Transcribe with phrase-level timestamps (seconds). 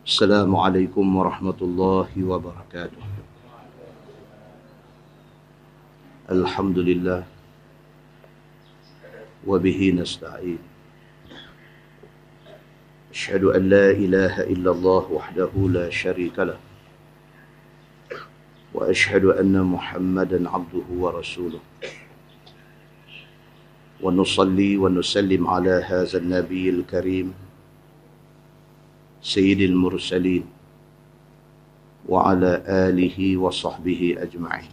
[0.00, 3.04] السلام عليكم ورحمة الله وبركاته.
[6.30, 7.22] الحمد لله
[9.46, 10.58] وبه نستعين.
[13.12, 16.56] أشهد أن لا إله إلا الله وحده لا شريك له.
[18.72, 21.60] وأشهد أن محمدا عبده ورسوله.
[24.00, 27.49] ونصلي ونسلم على هذا النبي الكريم
[29.22, 30.44] سيد المرسلين
[32.08, 34.72] وعلى آله وصحبه أجمعين.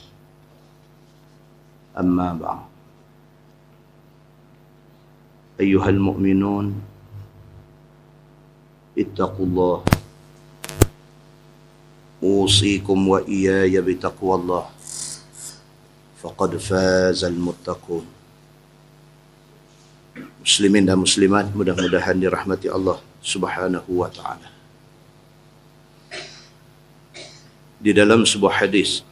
[2.00, 2.66] أما بعد.
[5.60, 6.82] أيها المؤمنون
[8.98, 9.84] اتقوا الله.
[12.24, 14.66] أوصيكم وإياي بتقوى الله.
[16.24, 18.18] فقد فاز المتقون.
[20.48, 22.16] muslimin dan muslimat mudah-mudahan
[23.32, 24.50] Subhanahu wa taala.
[27.84, 29.04] Di dalam sebuah hadis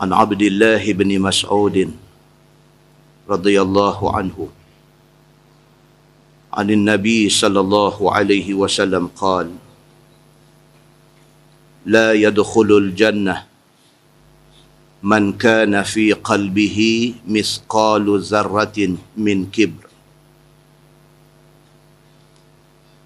[0.00, 1.76] An Abdullah bin Mas'ud
[3.28, 4.48] radhiyallahu anhu
[6.50, 9.54] عن النبي صلى الله عليه وسلم قال
[11.86, 13.36] لا يدخل الجنه
[15.02, 16.78] من كان في قلبه
[17.22, 18.78] مثقال ذرة
[19.16, 19.89] من كبر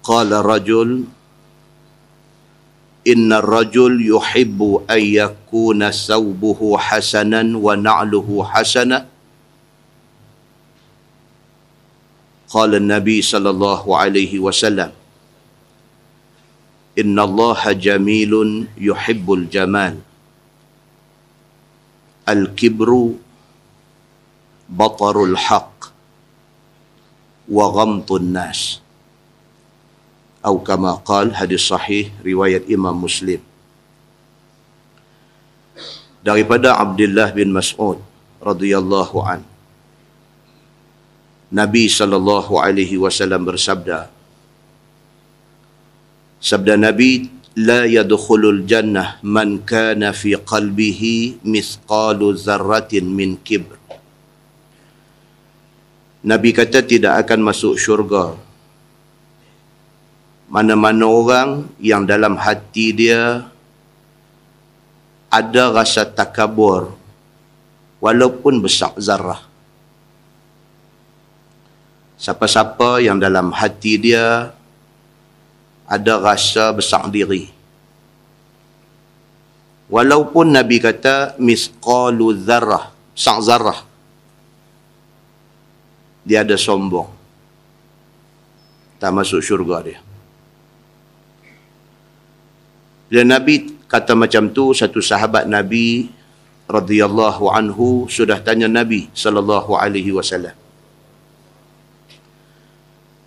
[0.05, 1.03] قال الرجل
[3.07, 8.99] إن الرجل يحب أن يكون ثوبه حسنا ونعله حسنا.
[12.49, 14.91] قال النبي صلى الله عليه وسلم
[17.01, 18.33] إن الله جميل
[18.77, 19.95] يحب الجمال.
[22.29, 22.89] الكبر
[24.69, 25.77] بطر الحق
[27.49, 28.84] وغمط الناس.
[30.45, 33.41] atau kama qal hadis sahih riwayat Imam Muslim.
[36.21, 37.97] Daripada Abdullah bin Mas'ud
[38.49, 39.41] radhiyallahu an.
[41.49, 44.13] Nabi sallallahu alaihi wasallam bersabda
[46.37, 47.25] Sabda Nabi
[47.57, 53.81] la yadkhulul jannah man kana fi qalbihi mithqalu dzarratin min kibr
[56.21, 58.44] Nabi kata tidak akan masuk syurga
[60.51, 61.49] mana-mana orang
[61.81, 63.49] yang dalam hati dia
[65.29, 66.93] ada rasa takabur
[67.99, 69.41] walaupun besar zarah
[72.15, 74.55] siapa-siapa yang dalam hati dia
[75.85, 77.53] ada rasa besar diri.
[79.85, 83.85] Walaupun Nabi kata misqalu zarrah, sang zarrah.
[86.25, 87.05] Dia ada sombong.
[88.97, 89.99] Tak masuk syurga dia.
[93.15, 96.11] Bila Nabi kata macam tu, satu sahabat Nabi
[96.67, 100.51] radhiyallahu anhu sudah tanya Nabi sallallahu alaihi wasallam.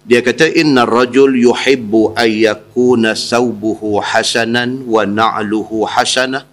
[0.04, 6.44] Dia kata inna rajul yuhibbu an yakuna thawbuhu hasanan wa na'luhu hasanah.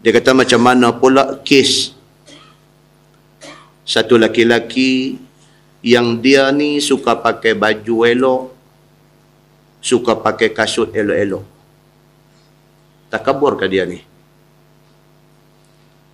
[0.00, 1.92] Dia kata macam mana pula kes
[3.84, 5.20] satu laki-laki
[5.84, 8.42] yang dia ni suka pakai baju elok,
[9.82, 11.44] suka pakai kasut elok-elok.
[13.10, 14.00] Takabur ke dia ni?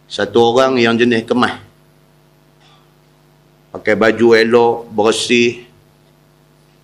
[0.08, 1.60] Satu orang yang jenis kemah
[3.68, 5.68] pakai baju elok, bersih,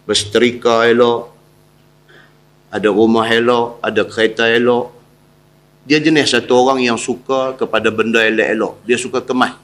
[0.04, 1.32] bersetrika elok,
[2.68, 4.92] ada rumah elok, ada kereta elok.
[5.88, 8.84] Dia jenis satu orang yang suka kepada benda elok-elok.
[8.84, 9.56] Dia suka kemas.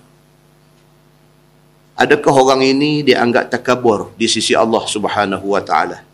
[2.00, 6.09] Adakah orang ini dianggap takabur di sisi Allah Subhanahu wa taala?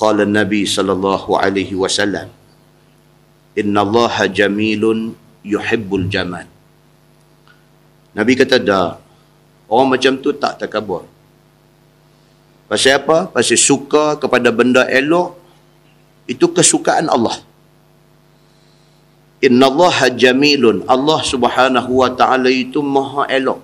[0.00, 2.28] Qala Nabi sallallahu alaihi wasallam,
[3.60, 5.16] "Inna Allah jamilun
[5.54, 6.46] yuhibbul jamal."
[8.16, 8.88] Nabi kata dah.
[9.68, 11.02] Orang macam tu tak takabur.
[12.70, 13.18] Pasal apa?
[13.34, 15.36] Pasal suka kepada benda elok.
[16.32, 17.36] Itu kesukaan Allah.
[19.46, 20.78] Inna Allah jamilun.
[20.94, 23.60] Allah subhanahu wa ta'ala itu maha elok.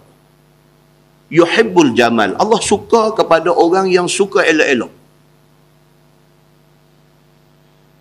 [1.32, 2.37] Yuhibbul jamal.
[2.43, 4.93] Allah suka kepada orang yang suka elok-elok.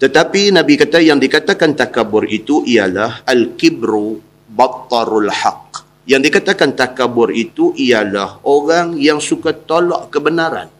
[0.01, 4.17] Tetapi Nabi kata yang dikatakan takabur itu ialah al-kibru
[4.49, 5.85] battarul haq.
[6.09, 10.73] Yang dikatakan takabur itu ialah orang yang suka tolak kebenaran.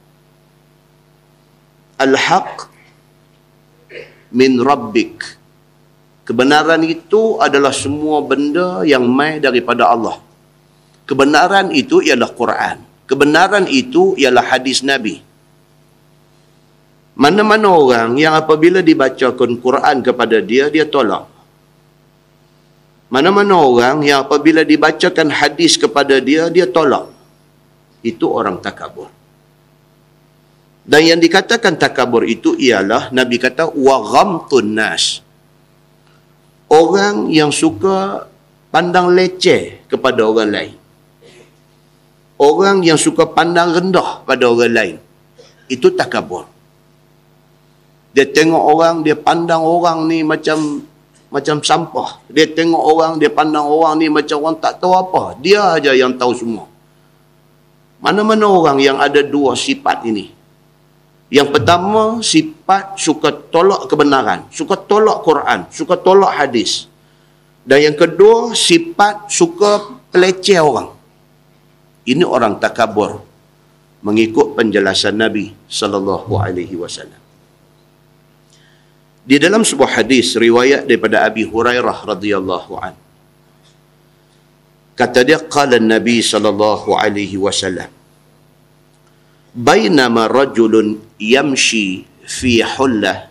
[2.01, 2.65] Al-haq
[4.33, 5.38] min rabbik.
[6.25, 10.18] Kebenaran itu adalah semua benda yang mai daripada Allah.
[11.06, 12.81] Kebenaran itu ialah Quran.
[13.06, 15.21] Kebenaran itu ialah hadis Nabi.
[17.21, 21.29] Mana-mana orang yang apabila dibacakan Quran kepada dia, dia tolak.
[23.13, 27.13] Mana-mana orang yang apabila dibacakan hadis kepada dia, dia tolak.
[28.01, 29.13] Itu orang takabur.
[30.81, 35.21] Dan yang dikatakan takabur itu ialah Nabi kata wa ghamtun nas.
[36.73, 38.25] Orang yang suka
[38.73, 40.75] pandang leceh kepada orang lain.
[42.41, 44.95] Orang yang suka pandang rendah pada orang lain.
[45.69, 46.60] Itu takabur.
[48.11, 50.83] Dia tengok orang, dia pandang orang ni macam
[51.31, 52.19] macam sampah.
[52.27, 55.39] Dia tengok orang, dia pandang orang ni macam orang tak tahu apa.
[55.39, 56.67] Dia aja yang tahu semua.
[58.03, 60.33] Mana-mana orang yang ada dua sifat ini.
[61.31, 64.43] Yang pertama, sifat suka tolak kebenaran.
[64.51, 65.63] Suka tolak Quran.
[65.71, 66.91] Suka tolak hadis.
[67.63, 70.91] Dan yang kedua, sifat suka peleceh orang.
[72.03, 73.23] Ini orang takabur
[74.03, 75.53] mengikut penjelasan Nabi
[76.75, 77.20] wasallam.
[79.21, 82.94] Di dalam sebuah hadis riwayat daripada Abi Hurairah radhiyallahu an.
[84.97, 87.89] Kata dia qala Nabi sallallahu alaihi wasallam
[89.51, 93.27] Bainama rajulun yamshi fi hullah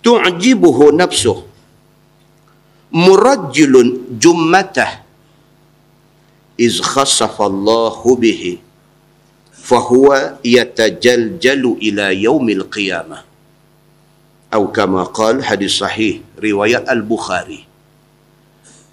[0.00, 1.44] tu'jibuhu nafsuh
[3.04, 5.04] murajjilun jummatah
[6.56, 8.56] iz khasafa Allahu bihi
[9.52, 13.29] fahuwa yatajaljalu ila yaumil qiyamah
[14.50, 17.64] atau kama qal hadis sahih riwayat al-Bukhari.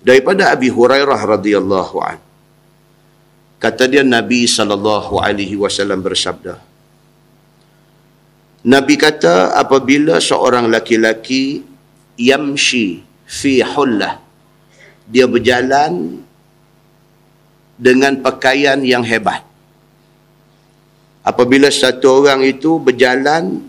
[0.06, 2.22] Daripada Abi Hurairah radhiyallahu an.
[3.58, 6.62] Kata dia Nabi sallallahu alaihi wasallam bersabda
[8.68, 11.64] Nabi kata apabila seorang laki-laki
[12.20, 14.20] yamshi fi hullah
[15.08, 16.20] dia berjalan
[17.80, 19.46] dengan pakaian yang hebat.
[21.24, 23.64] Apabila satu orang itu berjalan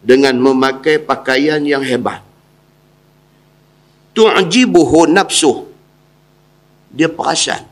[0.00, 2.24] dengan memakai pakaian yang hebat.
[4.16, 5.68] Tu'jibuhu nafsuh.
[6.90, 7.62] Dia perasan.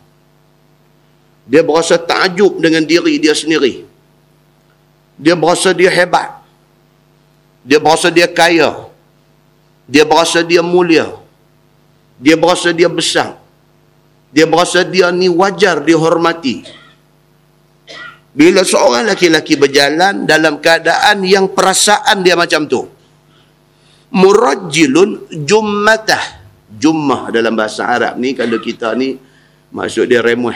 [1.48, 3.82] Dia berasa takjub dengan diri dia sendiri.
[5.18, 6.38] Dia berasa dia hebat.
[7.66, 8.70] Dia berasa dia kaya.
[9.88, 11.08] Dia berasa dia mulia.
[12.20, 13.34] Dia berasa dia besar.
[14.30, 16.77] Dia berasa dia ni wajar dihormati.
[18.38, 22.86] Bila seorang laki-laki berjalan dalam keadaan yang perasaan dia macam tu.
[24.14, 26.38] Murajjilun jummatah.
[26.68, 29.18] Jummah dalam bahasa Arab ni kalau kita ni
[29.74, 30.54] maksud dia remuh.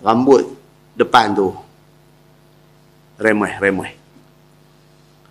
[0.00, 0.56] Rambut
[0.96, 1.52] depan tu.
[3.20, 3.90] Remuh, remuh.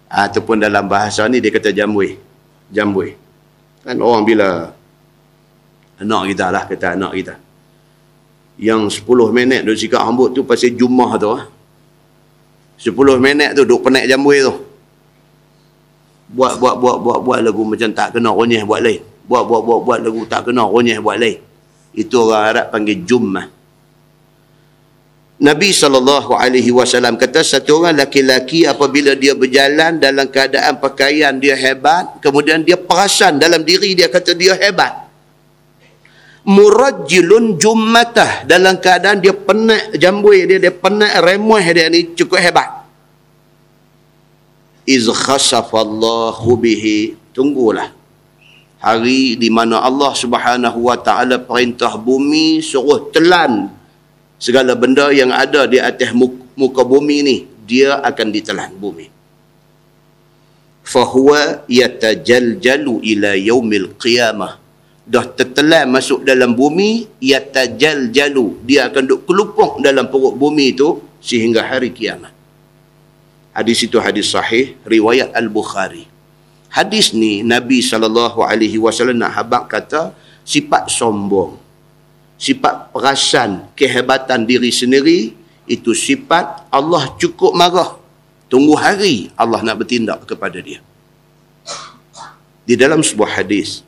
[0.05, 2.13] Ataupun dalam bahasa ni dia kata jambui.
[2.69, 3.17] Jambui.
[3.81, 4.69] Kan orang bila
[5.97, 7.35] anak kita lah kata anak kita
[8.55, 9.03] yang 10
[9.35, 11.43] minit duk sikat rambut tu pasal jumah tu ah.
[12.79, 14.53] 10 minit tu duk penek jambui tu.
[16.35, 19.01] Buat buat buat buat buat lagu macam tak kena ronyeh buat lain.
[19.27, 21.39] Buat buat buat buat lagu tak kena ronyeh buat lain.
[21.95, 23.45] Itu orang Arab panggil jumah.
[25.35, 32.63] Nabi SAW kata satu orang laki-laki apabila dia berjalan dalam keadaan pakaian dia hebat kemudian
[32.63, 35.04] dia perasan dalam diri dia kata dia hebat
[36.45, 38.45] murajjilun jummatah.
[38.45, 42.69] Dalam keadaan dia penat jambui dia dia penat remuh dia ni cukup hebat.
[44.85, 47.17] Iz khasafallahu bihi.
[47.33, 47.91] Tunggulah.
[48.79, 53.73] Hari di mana Allah Subhanahu wa taala perintah bumi suruh telan
[54.37, 56.13] segala benda yang ada di atas
[56.53, 59.09] muka bumi ni dia akan ditelan bumi.
[60.85, 64.61] Fahuwa yatajaljalu ila yaumil qiyamah
[65.05, 70.73] dah tertelan masuk dalam bumi ia tajal jalu dia akan duk kelupuk dalam perut bumi
[70.73, 72.33] itu sehingga hari kiamat.
[73.55, 76.09] Hadis itu hadis sahih riwayat al-bukhari.
[76.73, 78.01] Hadis ni nabi saw
[79.15, 80.11] nak habaq kata
[80.43, 81.65] sifat sombong
[82.35, 85.31] sifat perasan kehebatan diri sendiri
[85.65, 87.97] itu sifat Allah cukup marah.
[88.45, 90.83] Tunggu hari Allah nak bertindak kepada dia.
[92.65, 93.84] Di dalam sebuah hadis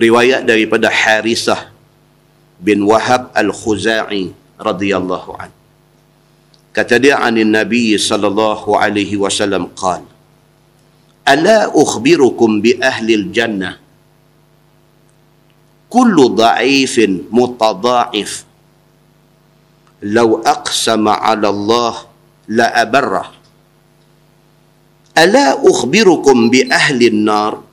[0.00, 1.68] riwayat daripada Harisah
[2.56, 5.52] bin Wahab Al-Khuzai radhiyallahu an.
[6.72, 10.06] Kata dia anin Nabi sallallahu alaihi wasallam qal
[11.26, 13.74] Ala ukhbirukum bi ahli al-jannah
[15.90, 18.46] kullu dha'ifin mutadha'if
[20.14, 21.94] law aqsama 'ala Allah
[22.46, 23.26] la abarra
[25.18, 27.69] Ala ukhbirukum bi ahli an-nar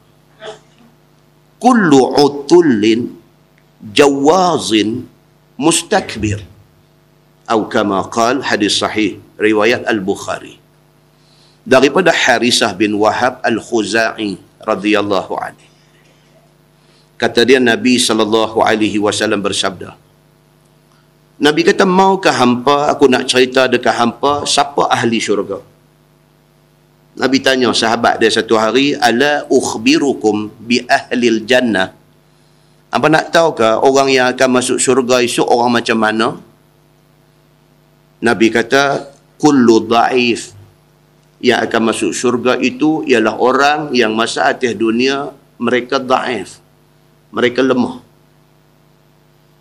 [1.64, 3.14] kullu utullin
[3.94, 5.06] jawazin
[5.60, 6.42] mustakbir.
[7.48, 10.60] Atau kama qal hadis sahih riwayat al-Bukhari.
[11.64, 15.68] Daripada Harisah bin Wahab al-Khuzai radhiyallahu anhu.
[17.18, 19.98] Kata dia Nabi sallallahu alaihi wasallam bersabda
[21.38, 25.62] Nabi kata maukah hampa aku nak cerita dekat hampa siapa ahli syurga
[27.18, 31.98] Nabi tanya sahabat dia satu hari ala ukhbirukum bi ahli jannah
[32.88, 36.28] apa nak tahu ke orang yang akan masuk syurga esok orang macam mana?
[38.24, 40.56] Nabi kata, kullu da'if
[41.44, 46.64] yang akan masuk syurga itu ialah orang yang masa atas dunia mereka da'if.
[47.36, 48.00] Mereka lemah.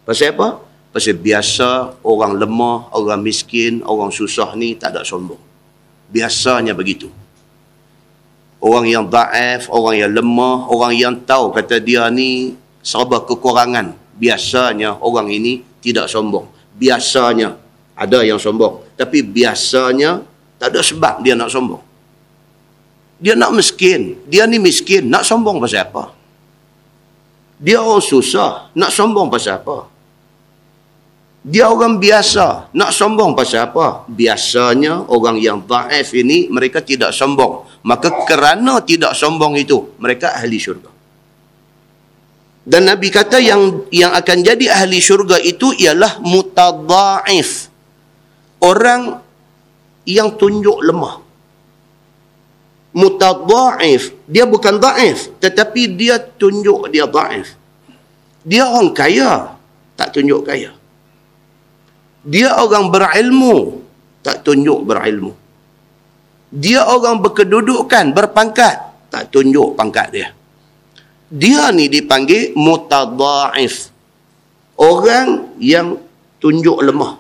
[0.07, 0.63] Pasal apa?
[0.95, 5.43] Pasal biasa orang lemah, orang miskin, orang susah ni tak ada sombong.
[6.09, 7.11] Biasanya begitu.
[8.57, 13.93] Orang yang da'if, orang yang lemah, orang yang tahu kata dia ni serba kekurangan.
[14.17, 16.49] Biasanya orang ini tidak sombong.
[16.77, 17.57] Biasanya
[17.97, 18.81] ada yang sombong.
[18.97, 20.25] Tapi biasanya
[20.57, 21.85] tak ada sebab dia nak sombong.
[23.17, 24.21] Dia nak miskin.
[24.29, 25.09] Dia ni miskin.
[25.09, 26.13] Nak sombong pasal apa?
[27.57, 28.73] Dia orang susah.
[28.77, 29.89] Nak sombong pasal apa?
[31.47, 32.75] Dia orang biasa.
[32.75, 34.03] Nak sombong pasal apa?
[34.11, 37.63] Biasanya orang yang da'if ini mereka tidak sombong.
[37.87, 40.91] Maka kerana tidak sombong itu, mereka ahli syurga.
[42.67, 47.71] Dan Nabi kata yang yang akan jadi ahli syurga itu ialah mutadha'if.
[48.59, 49.23] Orang
[50.03, 51.23] yang tunjuk lemah.
[52.91, 54.19] Mutadha'if.
[54.27, 55.31] Dia bukan da'if.
[55.39, 57.55] Tetapi dia tunjuk dia da'if.
[58.43, 59.55] Dia orang kaya.
[59.95, 60.75] Tak tunjuk kaya.
[62.27, 63.87] Dia orang berilmu.
[64.27, 65.33] Tak tunjuk berilmu.
[66.51, 68.77] Dia orang berkedudukan, berpangkat.
[69.15, 70.29] Tak tunjuk pangkat dia
[71.27, 73.91] dia ni dipanggil mutadha'if
[74.79, 75.99] orang yang
[76.39, 77.19] tunjuk lemah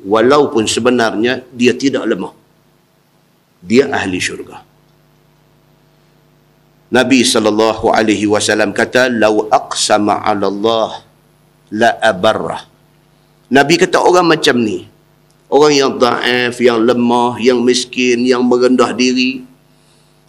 [0.00, 2.32] walaupun sebenarnya dia tidak lemah
[3.60, 4.64] dia ahli syurga
[6.96, 10.90] Nabi sallallahu alaihi wasallam kata lau aqsama 'ala Allah
[11.76, 12.62] la abarrah
[13.46, 14.86] Nabi kata orang macam ni
[15.46, 19.46] orang yang dhaif yang lemah yang miskin yang merendah diri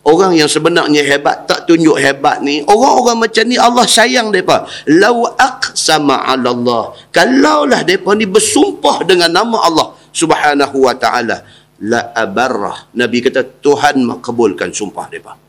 [0.06, 5.26] orang yang sebenarnya hebat tak tunjuk hebat ni orang-orang macam ni Allah sayang depa lau
[5.34, 11.46] aqsama 'ala Allah kalaulah depa ni bersumpah dengan nama Allah Subhanahu wa taala
[11.78, 12.90] la abarrah.
[12.98, 15.47] Nabi kata Tuhan makbulkan sumpah depa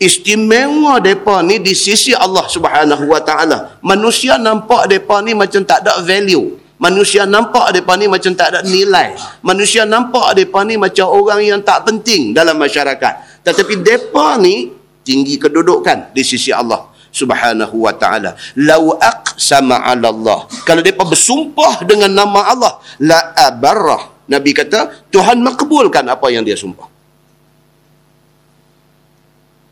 [0.00, 5.84] istimewa depa ni di sisi Allah Subhanahu wa taala manusia nampak depa ni macam tak
[5.84, 9.12] ada value Manusia nampak mereka ni macam tak ada nilai.
[9.44, 13.44] Manusia nampak mereka ni macam orang yang tak penting dalam masyarakat.
[13.44, 14.72] Tetapi mereka ni
[15.04, 18.32] tinggi kedudukan di sisi Allah subhanahu wa ta'ala.
[18.64, 20.48] Lau aqsama ala Allah.
[20.64, 22.72] Kalau mereka bersumpah dengan nama Allah.
[23.04, 24.24] La abarrah.
[24.32, 26.88] Nabi kata, Tuhan makbulkan apa yang dia sumpah.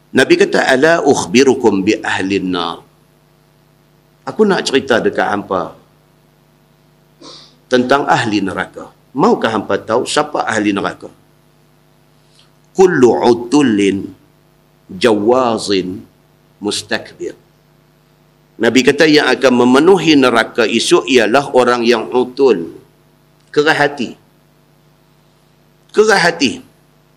[0.08, 2.80] Nabi kata, Ala ukhbirukum bi ahlin nar.
[4.28, 5.72] Aku nak cerita dekat hampa
[7.68, 8.92] tentang ahli neraka.
[9.16, 11.08] Maukah hampa tahu siapa ahli neraka?
[12.76, 14.04] Kullu utullin
[14.92, 16.04] jawazin
[16.60, 17.36] mustakbir.
[18.58, 22.74] Nabi kata yang akan memenuhi neraka esok ialah orang yang utul.
[23.54, 24.12] Kerah hati.
[25.94, 26.60] Kerah hati.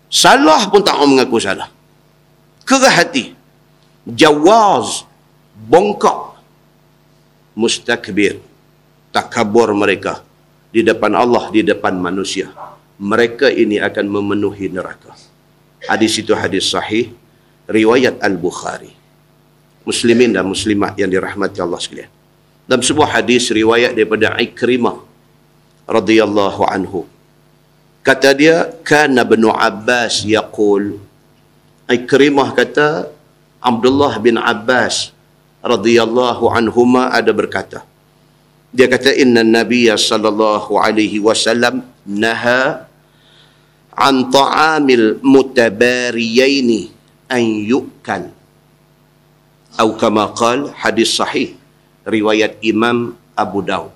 [0.08, 1.68] Salah pun tak mau mengaku salah.
[2.68, 3.34] Kerah hati.
[4.06, 5.06] Jawaz.
[5.68, 6.38] Bongkok.
[7.58, 8.40] Mustakbir.
[9.12, 10.24] Takabur mereka
[10.72, 12.48] di depan Allah, di depan manusia.
[12.96, 15.12] Mereka ini akan memenuhi neraka.
[15.84, 17.12] Hadis itu hadis sahih,
[17.68, 18.94] riwayat Al-Bukhari.
[19.82, 22.10] Muslimin dan muslimat yang dirahmati Allah sekalian.
[22.64, 25.02] Dalam sebuah hadis riwayat daripada Ikrimah
[25.90, 27.04] radhiyallahu anhu.
[28.06, 31.02] Kata dia, kana bin Abbas yaqul
[31.92, 33.12] Ikrimah kata
[33.62, 35.14] Abdullah bin Abbas
[35.62, 37.86] radhiyallahu anhuma ada berkata,
[38.72, 42.88] dia kata inna nabiyya sallallahu alaihi wasallam naha
[43.92, 46.88] an ta'amil mutabariyaini
[47.28, 48.32] an yu'kal.
[49.72, 51.56] Atau kama qal hadis sahih
[52.04, 53.92] riwayat Imam Abu Daud.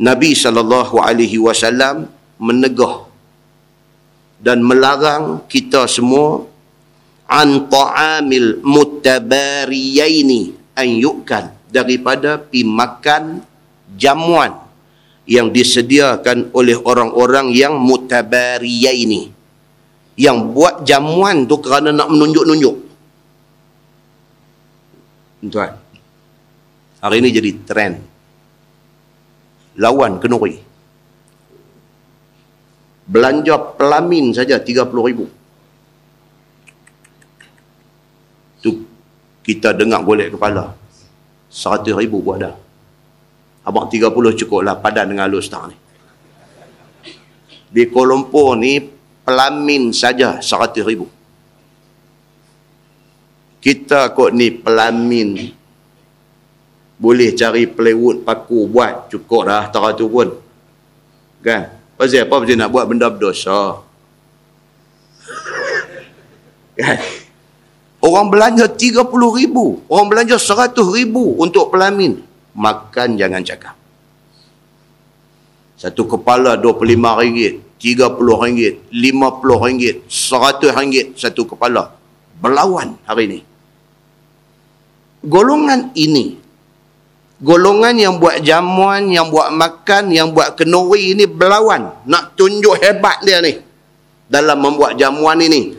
[0.00, 2.08] Nabi sallallahu alaihi wasallam
[2.40, 3.11] menegah
[4.42, 6.42] dan melarang kita semua
[7.30, 13.46] an ta'amil mutabariyaini an yu'kal daripada pi makan
[13.94, 14.58] jamuan
[15.24, 19.30] yang disediakan oleh orang-orang yang mutabariyah ini
[20.18, 22.76] yang buat jamuan tu kerana nak menunjuk-nunjuk.
[25.48, 25.72] Tuan
[27.02, 27.96] hari ini jadi trend.
[29.82, 30.62] Lawan kenuri.
[33.12, 35.28] Belanja pelamin saja 30 ribu.
[38.64, 38.72] Tu
[39.44, 40.72] kita dengar golek kepala.
[41.52, 42.56] 100 ribu buat dah.
[43.68, 44.08] Abang 30
[44.40, 45.76] cukup lah padan dengan halus tak ni.
[47.72, 48.80] Di Kuala Lumpur ni
[49.28, 51.04] pelamin saja 100 ribu.
[53.60, 55.36] Kita kot ni pelamin
[56.96, 60.28] boleh cari plywood paku buat cukup dah tak tu pun.
[61.42, 61.81] Kan?
[62.02, 63.78] Pasal apa pasal nak buat benda berdosa.
[66.74, 66.98] Kan?
[68.02, 69.06] Orang belanja 30
[69.38, 69.86] ribu.
[69.86, 72.18] Orang belanja 100 ribu untuk pelamin.
[72.58, 73.78] Makan jangan cakap.
[75.78, 81.94] Satu kepala RM25, RM30, RM50, RM100 satu kepala.
[82.42, 83.40] Berlawan hari ini.
[85.22, 86.41] Golongan ini,
[87.42, 91.90] golongan yang buat jamuan, yang buat makan, yang buat kenuri ini berlawan.
[92.06, 93.58] Nak tunjuk hebat dia ni.
[94.30, 95.76] Dalam membuat jamuan ini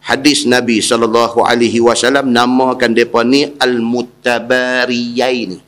[0.00, 5.60] hadis Nabi sallallahu alaihi wasallam namakan depa ni al-mutabariyaini.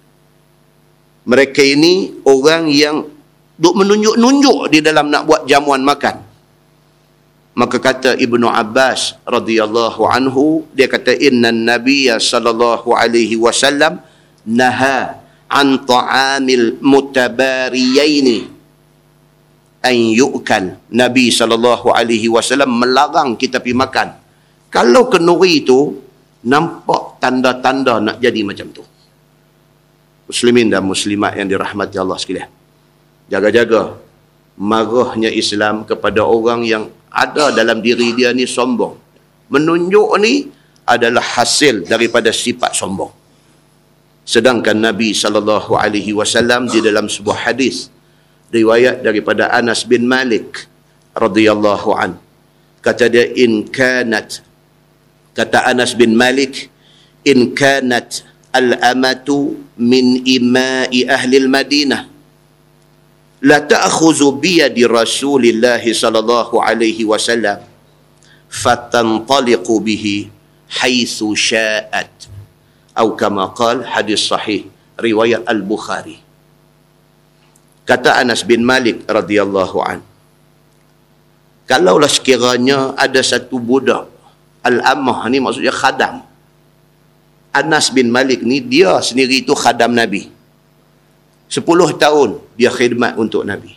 [1.23, 3.07] Mereka ini orang yang
[3.61, 6.25] duk menunjuk-nunjuk di dalam nak buat jamuan makan.
[7.53, 14.01] Maka kata Ibnu Abbas radhiyallahu anhu dia kata inna nabiyya sallallahu alaihi wasallam
[14.49, 15.22] naha
[15.61, 18.39] an ta'amil mutabariyaini
[19.85, 20.65] an yu'kal
[21.03, 24.09] Nabi sallallahu alaihi wasallam melarang kita pergi makan
[24.73, 25.79] kalau kenuri itu
[26.49, 28.83] nampak tanda-tanda nak jadi macam tu.
[30.31, 32.51] Muslimin dan muslimat yang dirahmati Allah sekalian.
[33.29, 34.01] Jaga-jaga
[34.57, 38.97] marahnya Islam kepada orang yang ada dalam diri dia ni sombong.
[39.53, 40.49] Menunjuk ni
[40.89, 43.13] adalah hasil daripada sifat sombong.
[44.23, 47.91] Sedangkan Nabi sallallahu alaihi wasallam di dalam sebuah hadis
[48.55, 50.71] riwayat daripada Anas bin Malik
[51.17, 52.21] radhiyallahu an.
[52.83, 54.43] Kata dia in kanat
[55.35, 56.71] kata Anas bin Malik
[57.27, 58.23] in kanat
[58.55, 62.03] al-amatu min imai ahli al-Madinah.
[63.43, 67.59] La ta'khuzu bi yadi Rasulillah sallallahu alaihi wasallam
[68.47, 70.31] fatantaliqu bihi
[70.79, 72.32] haitsu sya'at
[72.93, 74.69] atau kama qal hadis sahih
[75.01, 76.21] riwayat al-Bukhari
[77.89, 80.01] kata Anas bin Malik radhiyallahu an
[81.67, 84.13] kalaulah sekiranya ada satu budak
[84.63, 86.23] Al-Ammah ni maksudnya khadam.
[87.53, 90.31] Anas bin Malik ni dia sendiri itu khadam Nabi.
[91.51, 93.77] Sepuluh tahun dia khidmat untuk Nabi.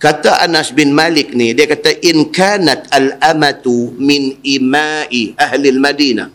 [0.00, 6.28] Kata Anas bin Malik ni, dia kata, In kanat al-amatu min imai ahli al-Madinah.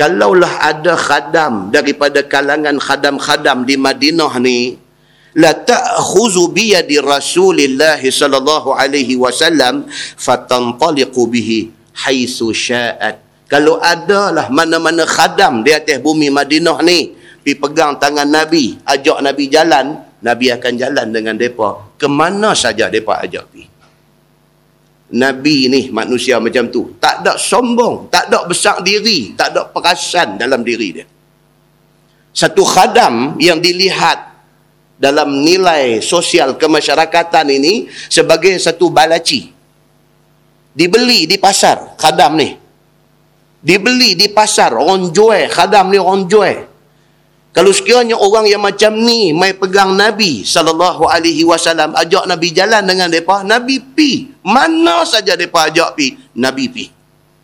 [0.00, 4.80] Kalaulah ada khadam daripada kalangan khadam-khadam di Madinah ni,
[5.36, 9.84] la ta'khuzu bi yadi Rasulillah sallallahu alaihi wasallam
[10.16, 11.68] fatantaliqu bihi
[12.00, 13.20] haitsu sya'at.
[13.44, 17.12] Kalau adalah mana-mana khadam di atas bumi Madinah ni,
[17.44, 22.88] pi pegang tangan Nabi, ajak Nabi jalan, Nabi akan jalan dengan depa ke mana saja
[22.88, 23.68] depa ajak pi.
[25.10, 30.38] Nabi ni manusia macam tu, tak ada sombong, tak ada besar diri, tak ada perasan
[30.38, 31.06] dalam diri dia.
[32.30, 34.30] Satu khadam yang dilihat
[34.94, 39.50] dalam nilai sosial kemasyarakatan ini sebagai satu balaci.
[40.70, 42.54] Dibeli di pasar khadam ni.
[43.58, 46.69] Dibeli di pasar orang jual khadam ni orang jual
[47.50, 52.86] kalau sekiranya orang yang macam ni mai pegang Nabi sallallahu alaihi wasallam ajak Nabi jalan
[52.86, 54.30] dengan depa Nabi pi.
[54.46, 56.86] Mana saja depa ajak pi Nabi pi.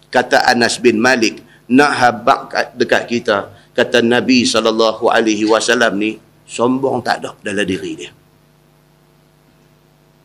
[0.07, 6.15] Kata Anas bin Malik nak habaq dekat kita kata Nabi sallallahu alaihi wasallam ni
[6.47, 8.11] sombong tak ada dalam diri dia.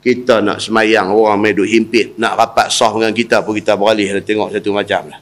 [0.02, 4.14] Kita nak semayang orang main duk himpit nak rapat sah dengan kita pun kita beralih
[4.14, 5.22] dan tengok satu macam lah.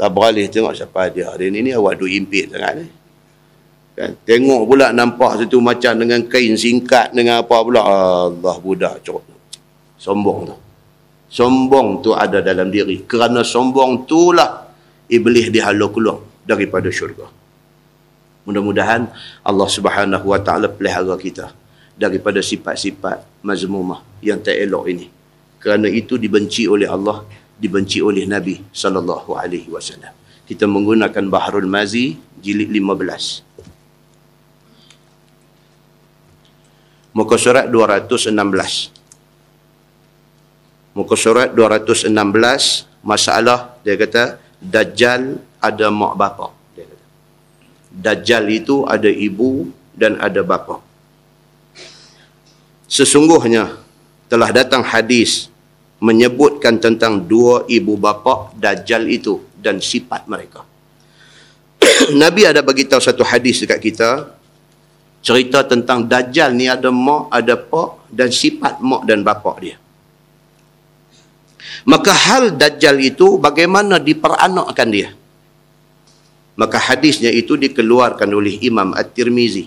[0.00, 1.28] Tak beralih tengok siapa dia.
[1.36, 2.88] Dia ni, ni awak duk himpit sangat ni
[3.96, 4.12] kan?
[4.28, 9.22] tengok pula nampak satu macam dengan kain singkat dengan apa pula Allah budak cok
[9.96, 10.56] sombong tu
[11.32, 14.68] sombong tu ada dalam diri kerana sombong tu lah
[15.08, 17.26] iblis dihalau keluar daripada syurga
[18.46, 19.08] mudah-mudahan
[19.42, 21.50] Allah subhanahu wa ta'ala pelihara kita
[21.96, 25.06] daripada sifat-sifat mazmumah yang tak elok ini.
[25.56, 27.24] Kerana itu dibenci oleh Allah,
[27.56, 30.12] dibenci oleh Nabi sallallahu alaihi wasallam.
[30.46, 33.45] Kita menggunakan Bahrul Mazi jilid 15.
[37.16, 38.92] Muka surat 216.
[40.92, 42.12] Muka surat 216
[43.00, 46.52] masalah dia kata Dajjal ada mak bapak.
[46.76, 47.04] Dia kata.
[47.88, 50.84] Dajjal itu ada ibu dan ada bapa
[52.86, 53.76] sesungguhnya
[54.30, 55.50] telah datang hadis
[55.98, 60.62] menyebutkan tentang dua ibu bapa dajjal itu dan sifat mereka.
[62.22, 64.10] Nabi ada bagi tahu satu hadis dekat kita
[65.26, 69.76] cerita tentang Dajjal ni ada mak, ada pak dan sifat mak dan bapak dia.
[71.82, 75.10] Maka hal Dajjal itu bagaimana diperanakkan dia?
[76.54, 79.66] Maka hadisnya itu dikeluarkan oleh Imam At-Tirmizi.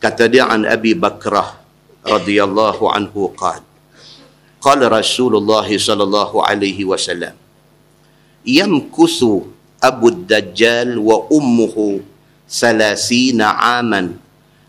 [0.00, 1.60] Kata dia an Abi Bakrah
[2.00, 3.60] radhiyallahu anhu qad.
[4.58, 7.36] Qala Rasulullah sallallahu alaihi wasallam.
[8.42, 9.46] Yamkusu
[9.78, 12.02] Abu Dajjal wa ummuhu
[12.50, 14.12] ثلاثين عاما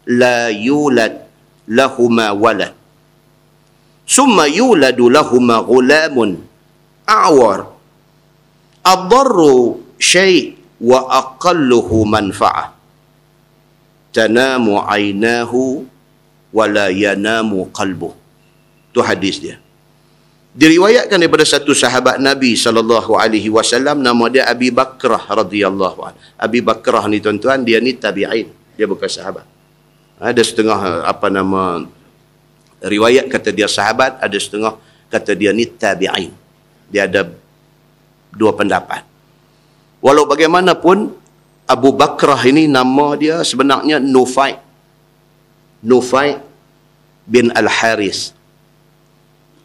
[0.08, 1.22] لا يولد
[1.68, 2.74] لهما ولد.
[4.10, 6.38] ثم يولد لهما غلام
[7.10, 7.60] أعور.
[8.86, 9.38] أضر
[10.00, 12.66] شيء وأقله منفعة.
[14.14, 15.54] تنام عيناه
[16.54, 18.12] ولا ينام قلبه.
[18.94, 19.38] Tu hadis
[20.58, 26.20] diriwayatkan daripada satu sahabat Nabi sallallahu alaihi wasallam nama dia Abi Bakrah radhiyallahu anhu.
[26.40, 29.46] Abi Bakrah ni tuan-tuan dia ni tabi'in, dia bukan sahabat.
[30.20, 31.86] Ada setengah apa nama
[32.82, 34.74] riwayat kata dia sahabat, ada setengah
[35.14, 36.34] kata dia ni tabi'in.
[36.90, 37.30] Dia ada
[38.34, 39.06] dua pendapat.
[40.02, 41.14] Walau bagaimanapun
[41.70, 44.58] Abu Bakrah ini nama dia sebenarnya Nufai.
[45.86, 46.42] Nufai
[47.30, 48.39] bin Al-Haris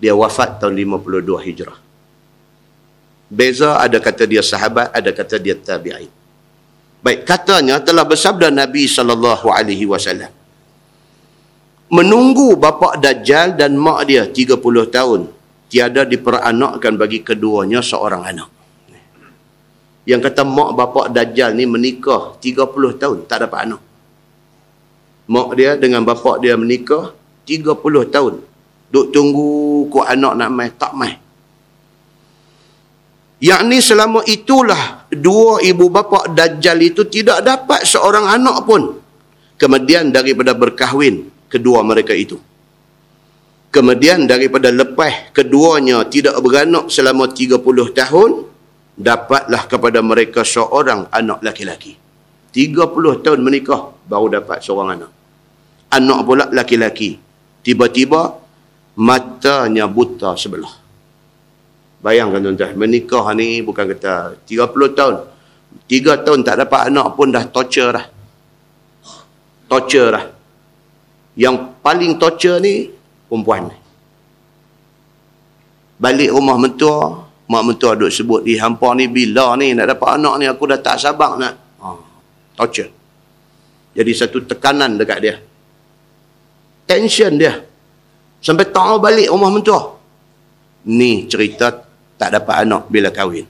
[0.03, 1.79] dia wafat tahun 52 Hijrah.
[3.31, 6.11] Beza ada kata dia sahabat, ada kata dia tabi'in.
[7.05, 10.33] Baik, katanya telah bersabda Nabi sallallahu alaihi wasallam.
[11.93, 14.57] Menunggu bapa Dajjal dan mak dia 30
[14.97, 15.21] tahun
[15.69, 18.49] tiada diperanakkan bagi keduanya seorang anak.
[20.09, 23.83] Yang kata mak bapa Dajjal ni menikah 30 tahun tak dapat anak.
[25.29, 27.13] Mak dia dengan bapa dia menikah
[27.45, 28.35] 30 tahun
[28.93, 31.13] Duk tunggu ku anak nak mai, tak mai.
[33.45, 38.83] Yang ni selama itulah dua ibu bapa Dajjal itu tidak dapat seorang anak pun.
[39.61, 42.41] Kemudian daripada berkahwin kedua mereka itu.
[43.75, 47.59] Kemudian daripada lepas keduanya tidak beranak selama 30
[47.91, 48.31] tahun,
[48.95, 51.99] dapatlah kepada mereka seorang anak laki-laki.
[52.55, 55.11] 30 tahun menikah baru dapat seorang anak.
[55.91, 57.19] Anak pula laki-laki.
[57.67, 58.44] Tiba-tiba
[58.95, 60.71] matanya buta sebelah.
[62.05, 65.15] Bayangkan tuan-tuan, menikah ni bukan kata 30 tahun.
[65.89, 68.07] 3 tahun tak dapat anak pun dah torture dah.
[69.67, 70.25] Torture dah.
[71.35, 72.93] Yang paling torture ni,
[73.27, 73.77] perempuan ni.
[75.99, 80.35] Balik rumah mentua, mak mentua duk sebut, di hampa ni bila ni nak dapat anak
[80.39, 81.55] ni, aku dah tak sabar nak.
[81.81, 81.89] Ha,
[82.55, 82.91] torture.
[83.95, 85.35] Jadi satu tekanan dekat dia.
[86.85, 87.74] Tension dia.
[88.45, 89.97] Sampai tak balik rumah mentua.
[90.85, 91.73] Ni cerita
[92.21, 93.49] tak dapat anak bila kahwin.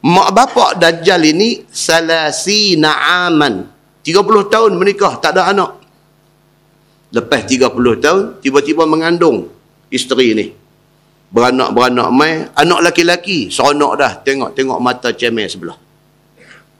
[0.00, 3.68] Mak bapak Dajjal ini salasi na'aman.
[4.00, 5.84] 30 tahun menikah tak ada anak.
[7.12, 9.52] Lepas 30 tahun tiba-tiba mengandung
[9.92, 10.46] isteri ni.
[11.28, 15.76] Beranak-beranak mai, anak laki-laki seronok dah tengok-tengok mata cemeh sebelah.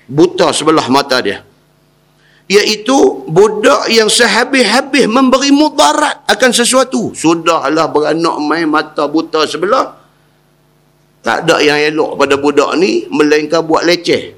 [0.09, 1.45] Buta sebelah mata dia
[2.45, 7.17] iaitu budak yang sehabis-habis memberi mudarat akan sesuatu.
[7.17, 9.97] Sudahlah beranak main mata buta sebelah.
[11.25, 14.37] Tak ada yang elok pada budak ni melainkan buat leceh.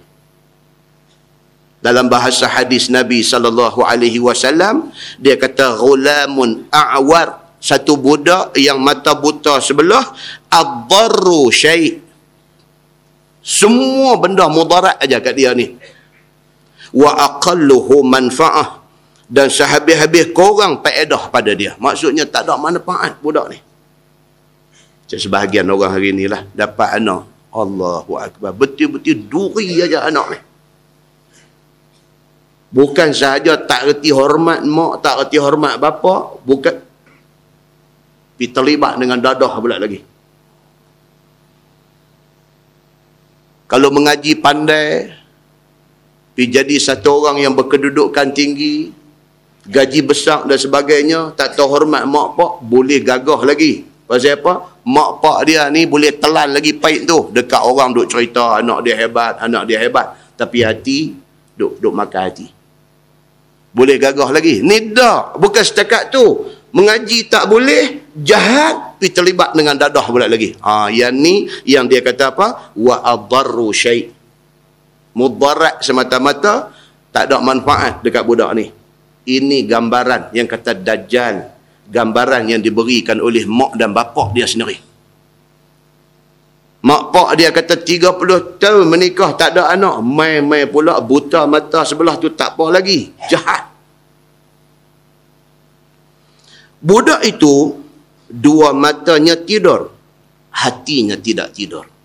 [1.83, 9.15] Dalam bahasa hadis Nabi sallallahu alaihi wasallam dia kata ghulamun a'war satu budak yang mata
[9.19, 10.03] buta sebelah
[10.51, 11.99] ad-darru syai'
[13.47, 15.79] semua benda mudarat aja kat dia ni
[16.93, 18.85] wa aqalluhu manfa'ah.
[19.27, 21.75] Dan sehabis-habis korang faedah pada dia.
[21.83, 23.59] Maksudnya tak ada manfaat budak ni.
[23.59, 27.27] Macam sebahagian orang hari ni lah dapat anak.
[27.51, 28.55] Allahu Akbar.
[28.55, 30.39] Betul-betul duri aja anak ni.
[32.71, 36.83] Bukan sahaja tak reti hormat mak tak reti hormat bapa bukan.
[38.37, 40.05] Pergi terlibat dengan dadah pula lagi.
[43.67, 45.11] Kalau mengaji pandai
[46.37, 48.93] pergi jadi satu orang yang berkedudukan tinggi,
[49.65, 53.89] gaji besar dan sebagainya, tak tahu hormat mak pak, boleh gagah lagi.
[54.05, 54.77] Pasal apa?
[54.87, 57.33] Mak pak dia ni boleh telan lagi pahit tu.
[57.33, 60.15] Dekat orang duk cerita anak dia hebat, anak dia hebat.
[60.37, 61.17] Tapi hati,
[61.57, 62.47] duk, duk makan hati.
[63.75, 64.63] Boleh gagah lagi.
[64.63, 65.35] Ni dah.
[65.35, 66.53] Bukan setakat tu.
[66.77, 70.53] Mengaji tak boleh, jahat, pergi terlibat dengan dadah pula lagi.
[70.61, 72.77] Ha, yang ni, yang dia kata apa?
[72.77, 74.16] Wa adarru syait
[75.17, 76.71] mudarat semata-mata
[77.09, 78.69] tak ada manfaat dekat budak ni
[79.27, 81.59] ini gambaran yang kata Dajjal.
[81.87, 84.79] Gambaran yang diberikan oleh mak dan bapak dia sendiri.
[86.87, 89.99] Mak pak dia kata 30 tahun menikah tak ada anak.
[90.03, 93.11] Mai-mai pula buta mata sebelah tu tak apa lagi.
[93.27, 93.71] Jahat.
[96.79, 97.83] Budak itu
[98.31, 99.91] dua matanya tidur.
[100.55, 101.96] Hatinya tidak tidur.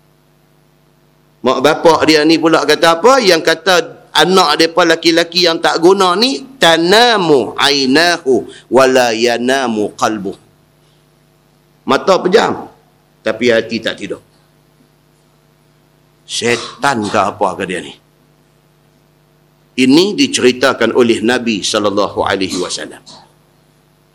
[1.42, 3.18] Mak bapak dia ni pula kata apa?
[3.18, 3.74] Yang kata
[4.14, 10.38] anak depa laki-laki yang tak guna ni tanamu ainahu wala yanamu qalbu.
[11.82, 12.70] Mata pejam
[13.26, 14.22] tapi hati tak tidur.
[16.22, 17.92] Setan ke apa ke dia ni?
[19.72, 23.02] Ini diceritakan oleh Nabi sallallahu alaihi wasallam.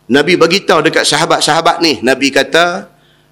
[0.08, 2.88] Nabi bagi tahu dekat sahabat-sahabat ni, Nabi kata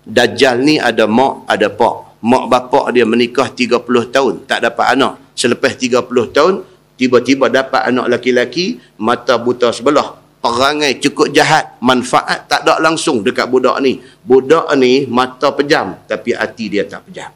[0.07, 2.06] Dajjal ni ada mak, ada pak.
[2.27, 5.15] Mak bapak dia menikah 30 tahun, tak dapat anak.
[5.39, 6.03] Selepas 30
[6.35, 6.67] tahun,
[6.99, 10.19] tiba-tiba dapat anak laki-laki, mata buta sebelah.
[10.43, 14.03] Perangai cukup jahat, manfaat tak ada langsung dekat budak ni.
[14.27, 17.31] Budak ni mata pejam, tapi hati dia tak pejam.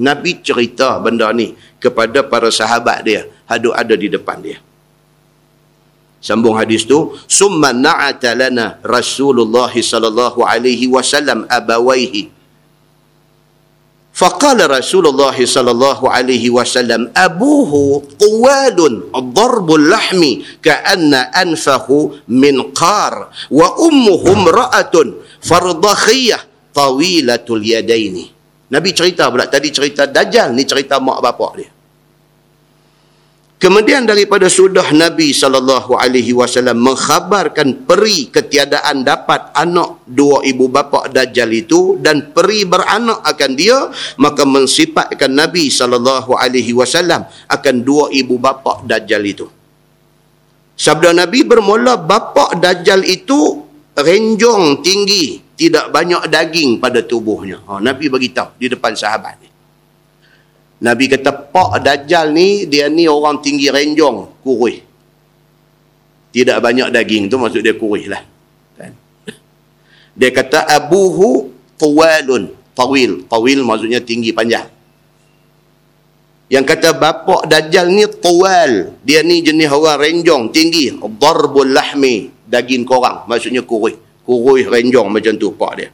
[0.00, 3.28] Nabi cerita benda ni kepada para sahabat dia.
[3.44, 4.56] Haduk ada di depan dia.
[6.20, 12.39] Sambung hadis tu, summa na'ata lana Rasulullah sallallahu alaihi wasallam abawaihi.
[14.20, 24.44] Faqala Rasulullah sallallahu alaihi wasallam abuhu quwalun darbul lahmi ka'anna anfahu min qar wa ummuhu
[24.44, 26.36] ra'atun fardakhiyah
[26.68, 28.28] tawilatul yadaini.
[28.68, 31.79] Nabi cerita pula tadi cerita dajjal ni cerita mak bapak dia.
[33.60, 42.00] Kemudian daripada sudah Nabi SAW mengkhabarkan peri ketiadaan dapat anak dua ibu bapa Dajjal itu
[42.00, 46.00] dan peri beranak akan dia, maka mensifatkan Nabi SAW
[47.52, 49.44] akan dua ibu bapa Dajjal itu.
[50.80, 53.60] Sabda Nabi bermula bapa Dajjal itu
[53.92, 57.60] renjong tinggi tidak banyak daging pada tubuhnya.
[57.68, 59.48] Ha, Nabi beritahu di depan sahabat ni.
[60.80, 64.80] Nabi kata, Pak Dajjal ni, dia ni orang tinggi renjong, kurih.
[66.30, 68.22] Tidak banyak daging tu maksud dia kurih lah.
[68.78, 68.92] Kan?
[70.16, 73.28] Dia kata, Abuhu tuwalun, tawil.
[73.28, 74.64] Tawil maksudnya tinggi panjang.
[76.50, 78.96] Yang kata bapak Dajjal ni tuwal.
[79.04, 80.96] Dia ni jenis orang renjong, tinggi.
[80.96, 83.28] Darbul lahmi, daging korang.
[83.28, 85.90] Maksudnya kurih kurui renjong macam tu pak dia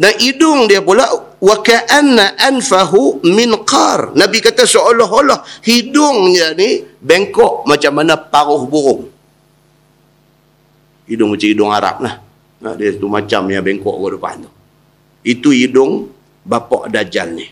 [0.00, 1.04] dan hidung dia pula
[1.36, 4.16] wa ka'anna anfahu min qar.
[4.16, 9.12] Nabi kata seolah-olah hidungnya ni bengkok macam mana paruh burung.
[11.04, 12.16] Hidung macam hidung Arab lah.
[12.64, 14.50] Nah, dia tu macam yang bengkok ke depan tu.
[15.20, 16.08] Itu hidung
[16.48, 17.44] bapak dajjal ni.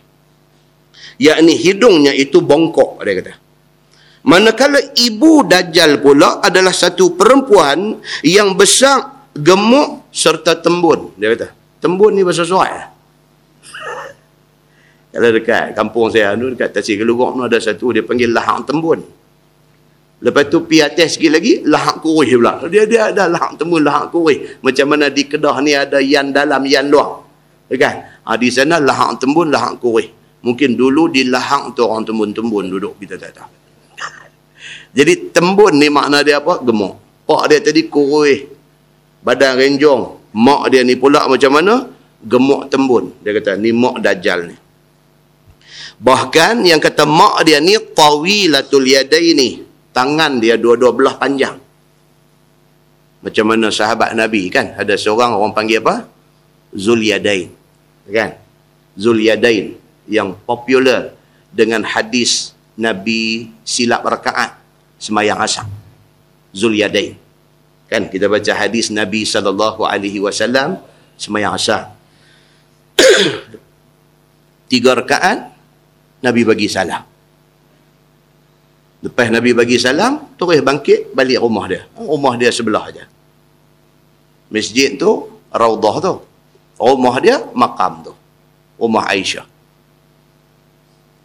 [1.20, 3.34] Yakni hidungnya itu bongkok dia kata.
[4.24, 12.12] Manakala ibu dajjal pula adalah satu perempuan yang besar gemuk serta tembun dia kata tembun
[12.14, 12.88] ni bahasa suat lah.
[15.14, 19.18] kalau dekat kampung saya tu dekat Tasik Kelurok tu ada satu dia panggil lahang tembun.
[20.18, 22.58] Lepas tu pi atas sikit lagi lahak kurih pula.
[22.66, 24.58] Dia dia ada lahak tembun lahak kurih.
[24.66, 27.22] Macam mana di Kedah ni ada yan dalam yan luar.
[27.70, 30.10] Kan ha, di sana lahak tembun lahak kurih.
[30.42, 33.50] Mungkin dulu di lahak tu orang tembun-tembun duduk kita tak tahu.
[34.98, 36.66] Jadi tembun ni makna dia apa?
[36.66, 36.98] Gemuk.
[37.22, 38.50] Pak dia tadi kurih.
[39.22, 41.74] Badan renjong mak dia ni pula macam mana?
[42.22, 43.10] Gemuk tembun.
[43.22, 44.56] Dia kata ni mak dajjal ni.
[45.98, 51.58] Bahkan yang kata mak dia ni tawilatul yadaini tangan dia dua-dua belah panjang.
[53.18, 54.78] Macam mana sahabat nabi kan?
[54.78, 56.06] Ada seorang orang panggil apa?
[56.70, 57.50] Zulyadain.
[58.06, 58.38] Kan?
[58.94, 59.74] Zulyadain
[60.06, 61.18] yang popular
[61.50, 64.54] dengan hadis nabi silap rakaat
[65.02, 65.66] semayang asar.
[66.54, 67.27] Zulyadain
[67.88, 70.76] Kan kita baca hadis Nabi sallallahu alaihi wasallam
[71.16, 71.96] sembahyang asar.
[74.72, 75.48] Tiga rakaat
[76.20, 77.00] Nabi bagi salam.
[78.98, 81.86] Lepas Nabi bagi salam, terus bangkit balik rumah dia.
[81.96, 83.04] Rumah dia sebelah aja.
[84.52, 86.14] Masjid tu Raudhah tu.
[86.76, 88.12] Rumah dia makam tu.
[88.76, 89.46] Rumah Aisyah.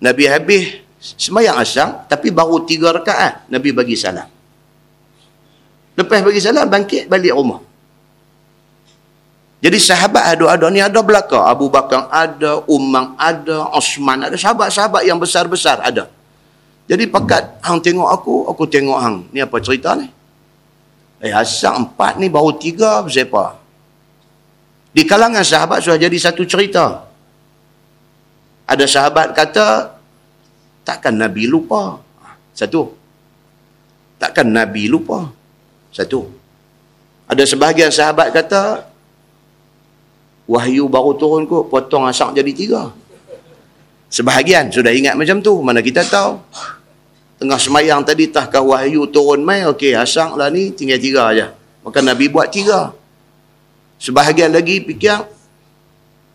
[0.04, 4.28] Nabi habis sembahyang asar tapi baru tiga rakaat Nabi bagi salam.
[5.94, 7.62] Lepas bagi salam, bangkit balik rumah.
[9.64, 11.40] Jadi sahabat ada-ada ni ada belakang.
[11.40, 14.36] Abu Bakar ada, Umar ada, Osman ada.
[14.36, 16.12] Sahabat-sahabat yang besar-besar ada.
[16.84, 19.18] Jadi pakat hang tengok aku, aku tengok hang.
[19.32, 20.12] Ni apa cerita ni?
[21.24, 23.56] Eh asal empat ni baru tiga siapa?
[24.92, 27.08] Di kalangan sahabat sudah jadi satu cerita.
[28.68, 29.96] Ada sahabat kata,
[30.84, 32.04] takkan Nabi lupa.
[32.52, 32.92] Satu.
[34.20, 35.32] Takkan Nabi lupa.
[35.94, 36.26] Satu.
[37.30, 38.90] Ada sebahagian sahabat kata,
[40.50, 42.82] wahyu baru turun kot, potong asak jadi tiga.
[44.10, 46.42] Sebahagian sudah ingat macam tu, mana kita tahu.
[47.38, 51.48] Tengah semayang tadi, tahkah wahyu turun mai, okey, asak lah ni, tinggal tiga aja.
[51.86, 52.94] Maka Nabi buat tiga.
[54.02, 55.24] Sebahagian lagi fikir,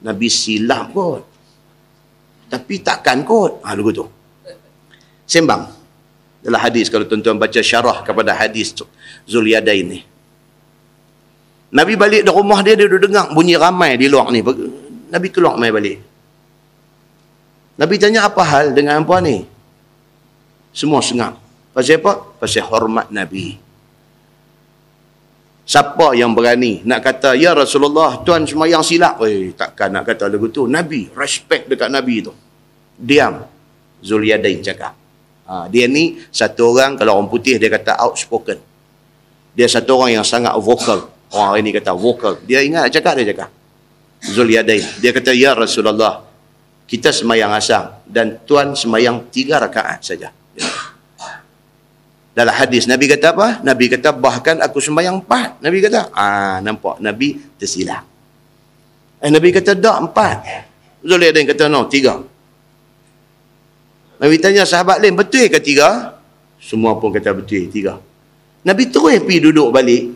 [0.02, 1.22] Nabi silap kot.
[2.48, 3.60] Tapi takkan kot.
[3.60, 4.06] Ha, lugu tu.
[5.28, 5.68] Sembang.
[6.40, 8.72] Dalam hadis, kalau tuan-tuan baca syarah kepada hadis
[9.28, 10.00] Zuliyadain ni.
[11.68, 14.40] Nabi balik dari rumah dia, dia duduk dengar bunyi ramai di luar ni.
[15.12, 16.00] Nabi keluar mai balik.
[17.76, 19.44] Nabi tanya apa hal dengan puan ni?
[20.72, 21.36] Semua sengam.
[21.76, 22.40] Pasal apa?
[22.40, 23.60] Pasal hormat Nabi.
[25.68, 29.20] Siapa yang berani nak kata, Ya Rasulullah, Tuan semayang silap.
[29.28, 30.64] Eh, takkan nak kata lagu tu.
[30.64, 32.32] Nabi, respect dekat Nabi tu.
[32.96, 33.44] Diam.
[34.00, 34.96] Zuliyadain cakap.
[35.44, 38.67] Ha, dia ni satu orang, kalau orang putih dia kata outspoken.
[39.58, 41.10] Dia satu orang yang sangat vocal.
[41.34, 42.38] Orang hari ni kata vocal.
[42.46, 43.50] Dia ingat cakap, dia cakap.
[44.22, 44.86] Zuliyadain.
[45.02, 46.22] Dia kata, Ya Rasulullah,
[46.86, 50.30] kita semayang asam dan Tuan semayang tiga rakaat saja.
[52.38, 53.48] Dalam hadis Nabi kata apa?
[53.66, 55.58] Nabi kata bahkan aku sembahyang empat.
[55.58, 58.06] Nabi kata, ah nampak Nabi tersilap.
[59.18, 60.36] Eh Nabi kata tak empat.
[61.02, 62.22] Yang kata no tiga.
[64.22, 66.14] Nabi tanya sahabat lain betul ke tiga?
[66.62, 67.98] Semua pun kata betul tiga.
[68.68, 70.12] Nabi terus pergi duduk balik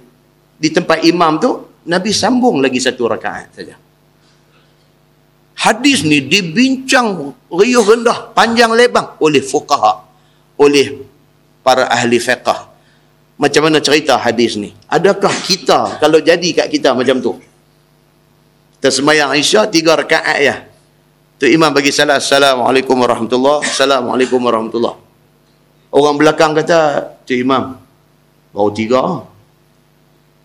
[0.61, 1.51] di tempat imam tu.
[1.89, 3.75] Nabi sambung lagi satu rakaat saja.
[5.57, 10.05] Hadis ni dibincang riuh rendah, panjang lebar oleh fuqaha,
[10.61, 11.01] oleh
[11.65, 12.71] para ahli fiqah.
[13.41, 14.71] Macam mana cerita hadis ni?
[14.87, 17.35] Adakah kita kalau jadi kat kita macam tu?
[18.79, 20.63] Kita sembahyang Isya tiga rakaat ya.
[21.43, 24.99] Tu imam bagi salam assalamualaikum warahmatullahi assalamualaikum warahmatullahi.
[25.91, 27.82] Orang belakang kata, "Tu imam
[28.53, 29.01] baru tiga."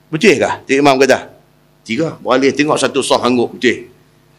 [0.08, 0.52] Betul ke?
[0.63, 1.28] Tu imam kata,
[1.84, 3.91] "Tiga." Boleh tengok satu sah angguk betul.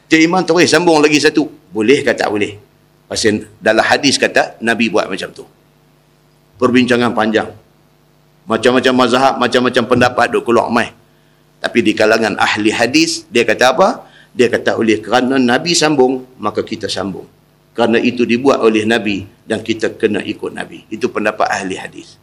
[0.08, 1.44] Tu imam terus sambung lagi satu.
[1.68, 2.56] Boleh ke tak boleh?
[3.08, 5.44] Pasal dalam hadis kata Nabi buat macam tu
[6.58, 7.48] perbincangan panjang.
[8.44, 10.90] Macam-macam mazhab, macam-macam pendapat duk keluar mai.
[11.62, 13.88] Tapi di kalangan ahli hadis, dia kata apa?
[14.34, 17.26] Dia kata oleh kerana Nabi sambung, maka kita sambung.
[17.72, 20.82] Kerana itu dibuat oleh Nabi dan kita kena ikut Nabi.
[20.90, 22.18] Itu pendapat ahli hadis.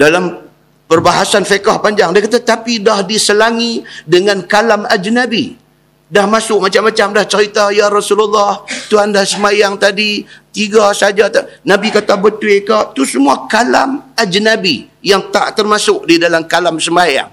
[0.00, 0.48] Dalam
[0.88, 5.60] perbahasan fiqah panjang, dia kata tapi dah diselangi dengan kalam ajnabi.
[6.08, 8.64] Dah masuk macam-macam dah cerita ya Rasulullah.
[8.88, 11.30] Tuan dah semayang tadi tiga saja
[11.62, 12.78] Nabi kata betul ke?
[12.96, 17.28] Tu semua kalam ajnabi yang tak termasuk di dalam kalam semayang.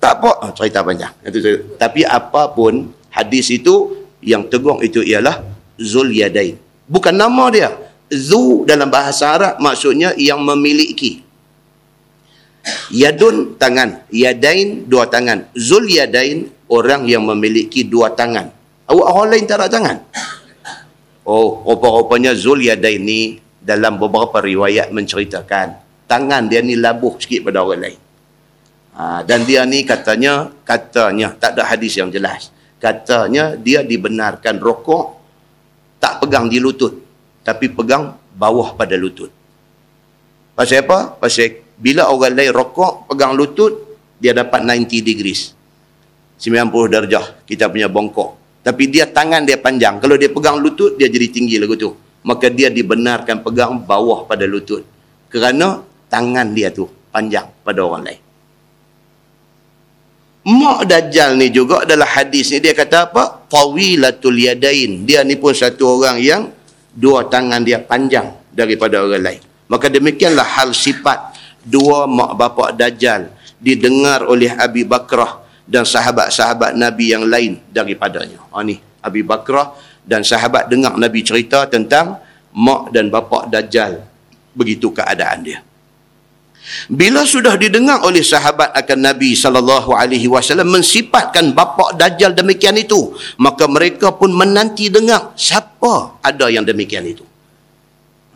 [0.00, 0.30] Tak apa.
[0.46, 1.12] Oh, cerita panjang.
[1.76, 5.44] Tapi apapun hadis itu yang tegung itu ialah
[5.76, 6.56] Zul Yadain.
[6.88, 7.89] Bukan nama dia.
[8.10, 11.22] Zu dalam bahasa Arab maksudnya yang memiliki.
[12.90, 14.04] Yadun tangan.
[14.10, 15.46] Yadain dua tangan.
[15.54, 18.50] Zul Yadain orang yang memiliki dua tangan.
[18.90, 19.96] Awak orang lain tak ada tangan.
[21.22, 27.62] Oh, rupa-rupanya Zul Yadain ni dalam beberapa riwayat menceritakan tangan dia ni labuh sikit pada
[27.62, 28.00] orang lain.
[28.98, 32.50] Ha, dan dia ni katanya, katanya, tak ada hadis yang jelas.
[32.82, 35.14] Katanya dia dibenarkan rokok
[36.02, 36.99] tak pegang di lutut.
[37.40, 39.32] Tapi pegang bawah pada lutut.
[40.52, 41.16] Pasal apa?
[41.16, 43.72] Pasal bila orang lain rokok pegang lutut,
[44.20, 45.56] dia dapat 90 degrees.
[46.36, 48.36] 90 darjah kita punya bongkok.
[48.60, 49.96] Tapi dia tangan dia panjang.
[50.00, 51.96] Kalau dia pegang lutut, dia jadi tinggi lagu tu.
[52.20, 54.84] Maka dia dibenarkan pegang bawah pada lutut.
[55.32, 55.80] Kerana
[56.12, 58.20] tangan dia tu panjang pada orang lain.
[60.40, 62.60] Mak Dajjal ni juga adalah hadis ni.
[62.60, 63.44] Dia kata apa?
[63.48, 65.04] Tawilatul yadain.
[65.04, 66.48] Dia ni pun satu orang yang
[66.94, 69.42] dua tangan dia panjang daripada orang lain.
[69.70, 73.30] Maka demikianlah hal sifat dua mak bapak Dajjal
[73.62, 78.42] didengar oleh Abi Bakrah dan sahabat-sahabat Nabi yang lain daripadanya.
[78.50, 79.70] Ha, ni Abi Bakrah
[80.02, 82.18] dan sahabat dengar Nabi cerita tentang
[82.50, 84.02] mak dan bapa Dajjal.
[84.50, 85.62] Begitu keadaan dia.
[86.90, 93.14] Bila sudah didengar oleh sahabat akan Nabi sallallahu alaihi wasallam mensifatkan bapa Dajjal demikian itu,
[93.38, 97.26] maka mereka pun menanti dengar siapa ada yang demikian itu.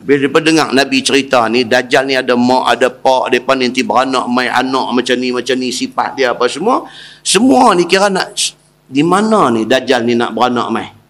[0.04, 4.28] Bila dia dengar Nabi cerita ni, Dajjal ni ada mak, ada pak, mereka nanti beranak,
[4.28, 6.84] main anak macam ni, macam ni, sifat dia apa semua.
[7.24, 8.36] Semua ni kira nak,
[8.84, 11.03] di mana ni Dajjal ni nak beranak main?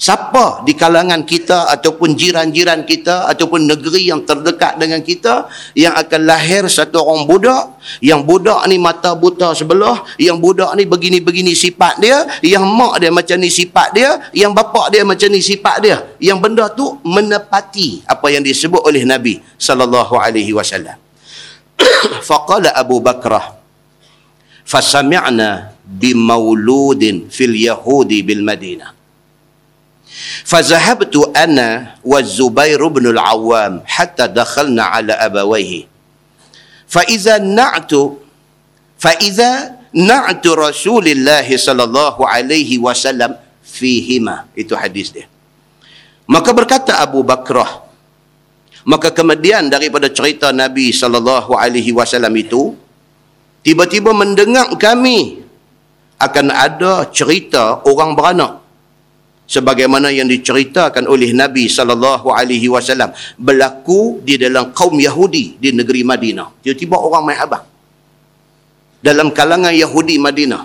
[0.00, 5.44] Siapa di kalangan kita ataupun jiran-jiran kita ataupun negeri yang terdekat dengan kita
[5.76, 10.88] yang akan lahir satu orang budak yang budak ni mata buta sebelah yang budak ni
[10.88, 15.44] begini-begini sifat dia yang mak dia macam ni sifat dia yang bapak dia macam ni
[15.44, 16.00] sifat dia.
[16.16, 20.96] Yang benda tu menepati apa yang disebut oleh Nabi sallallahu alaihi wasallam.
[22.28, 23.52] Faqala Abu Bakrah
[24.64, 28.99] fasami'na bimauludin fil yahudi bil Madinah
[30.44, 35.86] Fazahabtu ana wa Zubair bin al-Awwam hatta dakhalna ala abawayhi.
[36.90, 38.18] Fa idza na'tu
[38.98, 44.50] fa idza na'tu Rasulillah sallallahu alaihi wasallam fihima.
[44.58, 45.30] Itu hadis dia.
[46.30, 47.90] Maka berkata Abu Bakrah
[48.88, 52.72] Maka kemudian daripada cerita Nabi sallallahu alaihi wasallam itu
[53.60, 55.44] tiba-tiba mendengar kami
[56.16, 58.56] akan ada cerita orang beranak
[59.50, 66.06] sebagaimana yang diceritakan oleh Nabi sallallahu alaihi wasallam berlaku di dalam kaum Yahudi di negeri
[66.06, 66.62] Madinah.
[66.62, 67.66] Tiba-tiba orang mai abang.
[69.02, 70.62] Dalam kalangan Yahudi Madinah.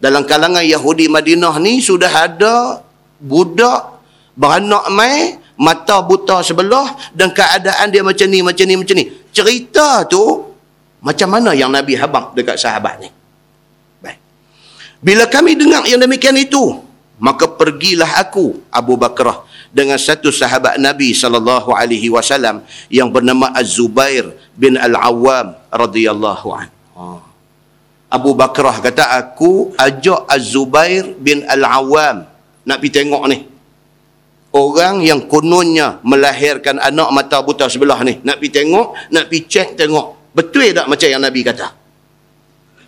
[0.00, 2.80] Dalam kalangan Yahudi Madinah ni sudah ada
[3.20, 4.00] budak
[4.32, 9.04] beranak mai mata buta sebelah dan keadaan dia macam ni macam ni macam ni.
[9.36, 10.48] Cerita tu
[11.04, 13.12] macam mana yang Nabi habang dekat sahabat ni?
[14.00, 14.16] Baik.
[15.04, 16.89] Bila kami dengar yang demikian itu,
[17.20, 24.34] maka pergilah aku Abu Bakrah dengan satu sahabat Nabi sallallahu alaihi wasallam yang bernama Az-Zubair
[24.56, 26.68] bin Al-Awwam radhiyallahu an.
[26.96, 27.04] Ha.
[28.10, 32.26] Abu Bakrah kata aku ajak Az-Zubair bin Al-Awwam
[32.66, 33.38] nak pergi tengok ni.
[34.50, 38.18] Orang yang kononnya melahirkan anak mata buta sebelah ni.
[38.26, 40.34] Nak pergi tengok, nak pergi cek tengok.
[40.34, 41.79] Betul tak macam yang Nabi kata?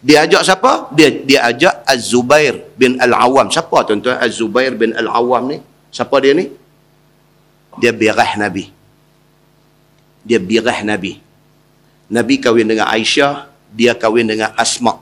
[0.02, 0.90] Dia ajak siapa?
[0.90, 3.54] Dia dia ajak Az-Zubair bin Al-Awwam.
[3.54, 5.58] Siapa tuan-tuan Az-Zubair bin Al-Awwam ni?
[5.94, 6.50] Siapa dia ni?
[7.78, 8.66] Dia birah Nabi.
[10.26, 11.22] Dia birah Nabi.
[12.10, 14.98] Nabi kahwin dengan Aisyah, dia kahwin dengan Asma.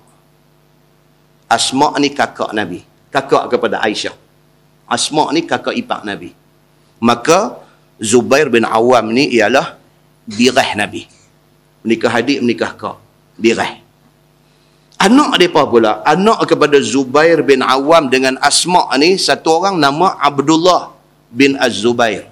[1.48, 2.84] Asma ni kakak Nabi.
[3.08, 4.14] Kakak kepada Aisyah.
[4.84, 6.36] Asma ni kakak ipar Nabi.
[7.00, 7.56] Maka
[7.96, 9.80] Zubair bin Awam ni ialah
[10.28, 11.08] birah Nabi.
[11.80, 13.00] Menikah adik, menikah kak.
[13.40, 13.79] Birah.
[15.00, 20.92] Anak mereka pula, anak kepada Zubair bin Awam dengan Asma' ni, satu orang nama Abdullah
[21.32, 22.28] bin Az-Zubair.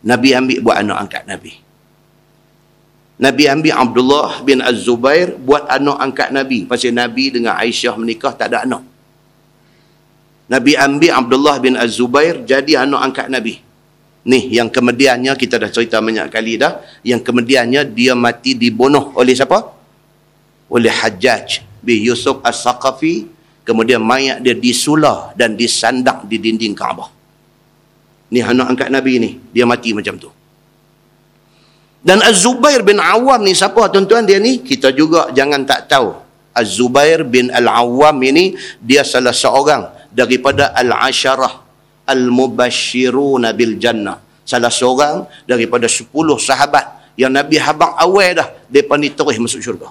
[0.00, 1.52] Nabi ambil buat anak angkat Nabi.
[3.20, 6.64] Nabi ambil Abdullah bin Az-Zubair buat anak angkat Nabi.
[6.64, 8.88] Pasal Nabi dengan Aisyah menikah tak ada anak.
[10.48, 13.60] Nabi ambil Abdullah bin Az-Zubair jadi anak angkat Nabi.
[14.32, 16.80] Ni yang kemudiannya kita dah cerita banyak kali dah.
[17.04, 19.60] Yang kemudiannya dia mati dibunuh oleh siapa?
[20.72, 23.26] Oleh Hajjaj bin Yusuf As-Saqafi
[23.66, 27.10] kemudian mayat dia disulah dan disandang di dinding Kaabah.
[28.32, 30.30] Ni anak angkat Nabi ni dia mati macam tu.
[32.02, 34.62] Dan Az-Zubair bin Awam ni siapa tuan-tuan dia ni?
[34.62, 36.10] Kita juga jangan tak tahu.
[36.52, 41.62] Az-Zubair bin Al-Awam ini dia salah seorang daripada Al-Asharah
[42.08, 44.18] Al-Mubashiruna bil Jannah.
[44.42, 46.10] Salah seorang daripada 10
[46.42, 49.88] sahabat yang Nabi habang awal dah mereka ni terus masuk syurga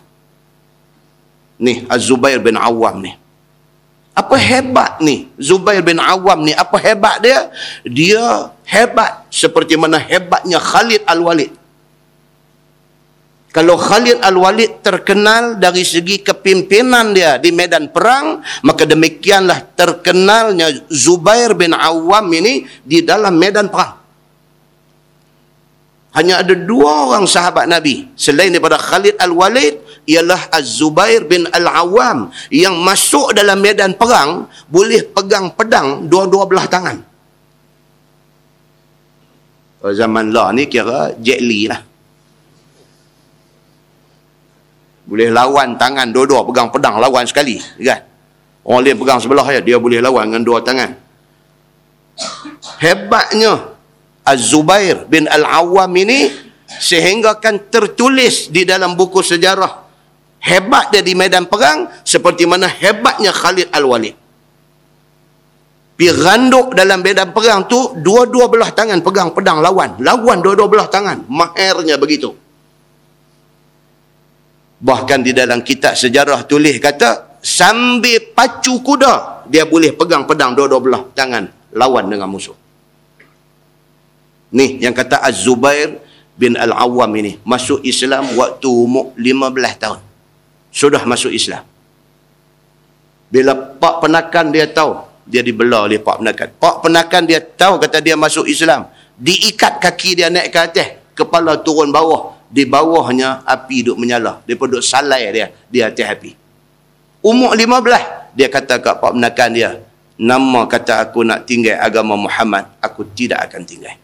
[1.61, 3.13] ni Az-Zubair bin Awam ni.
[4.11, 6.51] Apa hebat ni Zubair bin Awam ni?
[6.51, 7.47] Apa hebat dia?
[7.87, 11.53] Dia hebat seperti mana hebatnya Khalid Al-Walid.
[13.51, 21.55] Kalau Khalid Al-Walid terkenal dari segi kepimpinan dia di medan perang, maka demikianlah terkenalnya Zubair
[21.55, 23.99] bin Awam ini di dalam medan perang.
[26.11, 32.77] Hanya ada dua orang sahabat Nabi selain daripada Khalid Al-Walid ialah Az-Zubair bin Al-Awam yang
[32.81, 36.97] masuk dalam medan perang boleh pegang pedang dua-dua belah tangan.
[39.81, 41.81] Zaman lah ni kira Jet Li lah.
[45.09, 47.57] Boleh lawan tangan dua-dua pegang pedang lawan sekali.
[47.81, 48.05] Kan?
[48.61, 50.93] Orang lain pegang sebelah ya, dia boleh lawan dengan dua tangan.
[52.77, 53.73] Hebatnya
[54.21, 56.29] Az-Zubair bin Al-Awam ini
[56.69, 59.90] sehingga kan tertulis di dalam buku sejarah
[60.41, 64.17] hebat dia di medan perang seperti mana hebatnya Khalid Al-Walid.
[66.01, 70.01] Pergi randuk dalam medan perang tu dua-dua belah tangan pegang pedang lawan.
[70.01, 71.29] Lawan dua-dua belah tangan.
[71.29, 72.33] Mahernya begitu.
[74.81, 80.81] Bahkan di dalam kitab sejarah tulis kata sambil pacu kuda dia boleh pegang pedang dua-dua
[80.81, 82.57] belah tangan lawan dengan musuh.
[84.57, 86.01] Ni yang kata Az-Zubair
[86.33, 90.10] bin Al-Awwam ini masuk Islam waktu umur 15 tahun
[90.71, 91.61] sudah masuk Islam.
[93.31, 94.97] Bila pak penakan dia tahu,
[95.27, 96.47] dia dibelah oleh pak penakan.
[96.57, 98.87] Pak penakan dia tahu kata dia masuk Islam.
[99.15, 102.39] Diikat kaki dia naik ke atas, kepala turun bawah.
[102.51, 104.43] Di bawahnya api duk menyala.
[104.43, 106.31] Dia pun duk salai dia di atas api.
[107.23, 109.69] Umur 15, dia kata kat pak penakan dia,
[110.19, 113.95] nama kata aku nak tinggal agama Muhammad, aku tidak akan tinggal.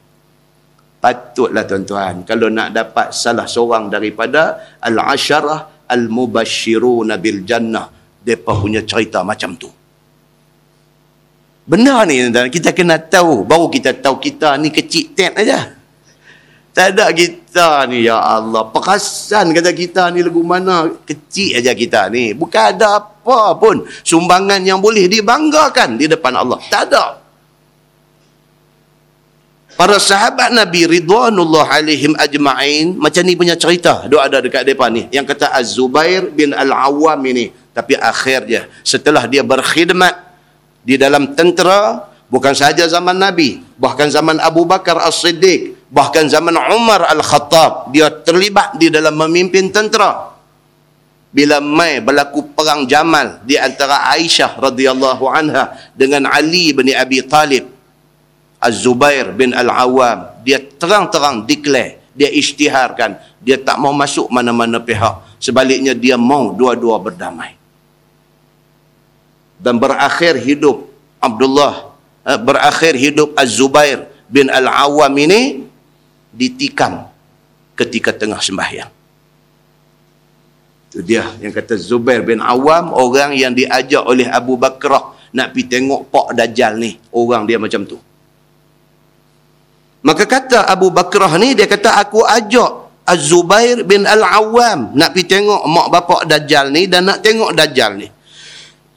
[0.98, 7.90] Patutlah tuan-tuan kalau nak dapat salah seorang daripada al-asyarah al-mubashshiruna bil jannah
[8.22, 9.72] depa punya cerita macam tu.
[11.68, 15.76] Benar ni kita kena tahu baru kita tahu kita ni kecil tep aja.
[16.78, 18.70] Tak ada kita ni, ya Allah.
[18.70, 20.86] Perasan kata kita ni lagu mana.
[21.10, 22.38] Kecil aja kita ni.
[22.38, 26.62] Bukan ada apa pun sumbangan yang boleh dibanggakan di depan Allah.
[26.70, 27.18] Tak ada.
[29.78, 32.98] Para sahabat Nabi Ridwanullah alaihim ajma'in.
[32.98, 34.10] Macam ni punya cerita.
[34.10, 35.06] Dia ada dekat depan ni.
[35.14, 37.54] Yang kata Az-Zubair bin Al-Awwam ini.
[37.78, 40.18] Tapi akhirnya setelah dia berkhidmat
[40.82, 42.10] di dalam tentera.
[42.28, 43.62] Bukan sahaja zaman Nabi.
[43.78, 50.36] Bahkan zaman Abu Bakar As-Siddiq bahkan zaman Umar Al-Khattab dia terlibat di dalam memimpin tentera
[51.32, 57.77] bila mai berlaku perang Jamal di antara Aisyah radhiyallahu anha dengan Ali bin Abi Talib
[58.58, 65.94] Az-Zubair bin Al-Awwam dia terang-terang declare dia isytiharkan dia tak mau masuk mana-mana pihak sebaliknya
[65.94, 67.54] dia mau dua-dua berdamai
[69.62, 70.90] dan berakhir hidup
[71.22, 71.94] Abdullah
[72.26, 75.68] eh, berakhir hidup Az-Zubair bin Al-Awwam ini
[76.34, 77.08] ditikam
[77.78, 78.92] ketika tengah sembahyang.
[80.88, 85.68] Itu dia yang kata Zubair bin Awam, orang yang diajak oleh Abu Bakrah nak pergi
[85.68, 86.96] tengok Pak Dajjal ni.
[87.12, 88.00] Orang dia macam tu.
[90.08, 95.64] Maka kata Abu Bakrah ni, dia kata aku ajak Az-Zubair bin Al-Awam nak pergi tengok
[95.68, 98.08] mak bapak Dajjal ni dan nak tengok Dajjal ni.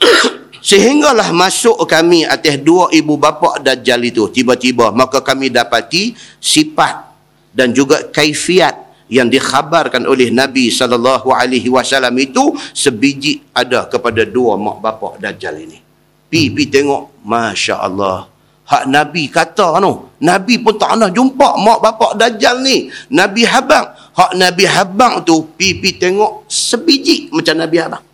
[0.71, 4.27] Sehinggalah masuk kami atas dua ibu bapa Dajjal itu.
[4.31, 7.11] Tiba-tiba maka kami dapati sifat
[7.55, 14.55] dan juga kaifiat yang dikhabarkan oleh Nabi sallallahu alaihi wasallam itu sebiji ada kepada dua
[14.55, 15.83] mak bapak dajjal ini.
[16.31, 18.31] Pi pi tengok masya-Allah.
[18.71, 22.87] Hak Nabi kata no, Nabi pun tak pernah jumpa mak bapak dajjal ni.
[23.11, 28.05] Nabi habang, hak Nabi habang tu pi pi tengok sebiji macam Nabi habang.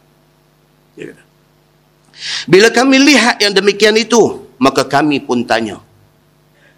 [2.49, 5.77] Bila kami lihat yang demikian itu, maka kami pun tanya.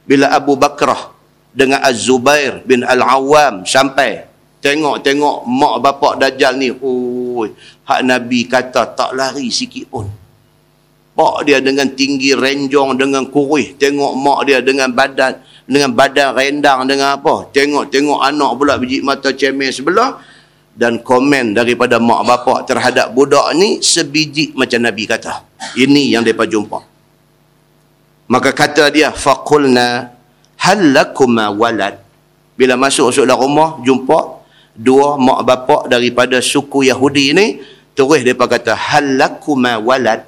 [0.03, 1.15] Bila Abu Bakrah
[1.55, 4.27] dengan Az-Zubair bin Al-Awwam sampai
[4.59, 7.55] tengok-tengok mak bapak Dajjal ni oi
[7.87, 10.07] hak Nabi kata tak lari sikit pun
[11.19, 13.75] pak dia dengan tinggi renjong dengan kurih.
[13.75, 17.51] Tengok mak dia dengan badan dengan badan rendang dengan apa?
[17.51, 20.23] Tengok-tengok anak pula biji mata cemeh sebelah.
[20.79, 25.43] Dan komen daripada mak bapak terhadap budak ni sebiji macam Nabi kata.
[25.75, 26.79] Ini yang mereka jumpa.
[28.31, 30.15] Maka kata dia faqulna
[30.63, 31.99] hal lakuma walad?
[32.55, 34.39] Bila masuk masuk dalam rumah jumpa
[34.79, 37.47] dua mak bapak daripada suku Yahudi ini
[37.99, 40.28] terus depa kata hal lakuma walad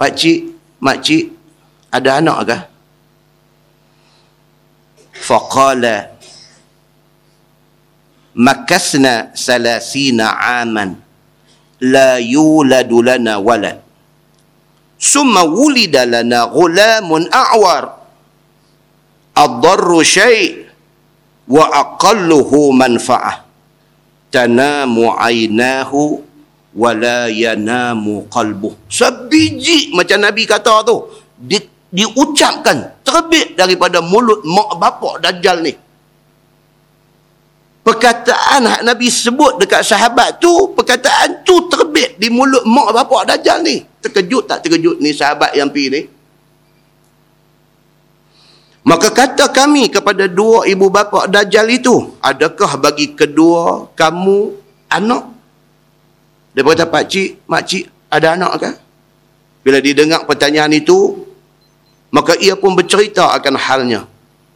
[0.00, 0.38] pak cik
[0.80, 1.28] mak cik
[1.92, 2.58] ada anak ke
[5.12, 6.16] faqala
[8.32, 10.32] makasna salasina
[10.64, 10.96] aman
[11.80, 13.80] la yuladu lana walad.
[15.00, 17.96] Summa wulida lana ghulamun a'war.
[19.32, 20.68] Ad-darru syai'
[21.48, 23.48] wa aqalluhu manfa'ah.
[24.28, 26.20] Tanamu aynahu
[26.74, 28.74] wa la yanamu qalbuh.
[28.86, 30.96] Sebiji macam nabi kata tu
[31.34, 31.58] di,
[31.90, 35.74] diucapkan terbit daripada mulut mak bapak dajjal ni.
[37.80, 43.64] Perkataan hak nabi sebut dekat sahabat tu perkataan tu terbit di mulut mak bapak dajjal
[43.66, 43.82] ni.
[44.00, 46.02] Terkejut tak terkejut ni sahabat yang pi ni?
[48.80, 54.56] Maka kata kami kepada dua ibu bapa Dajjal itu, adakah bagi kedua kamu
[54.90, 55.29] anak?
[56.54, 58.74] Dia berkata, Pak Cik, Mak Cik, ada anak kan?
[59.60, 61.28] Bila didengar pertanyaan itu,
[62.10, 64.08] maka ia pun bercerita akan halnya.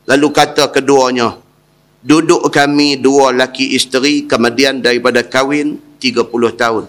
[0.05, 1.37] Lalu kata keduanya,
[2.05, 6.85] duduk kami dua laki isteri kemudian daripada kahwin 30 tahun.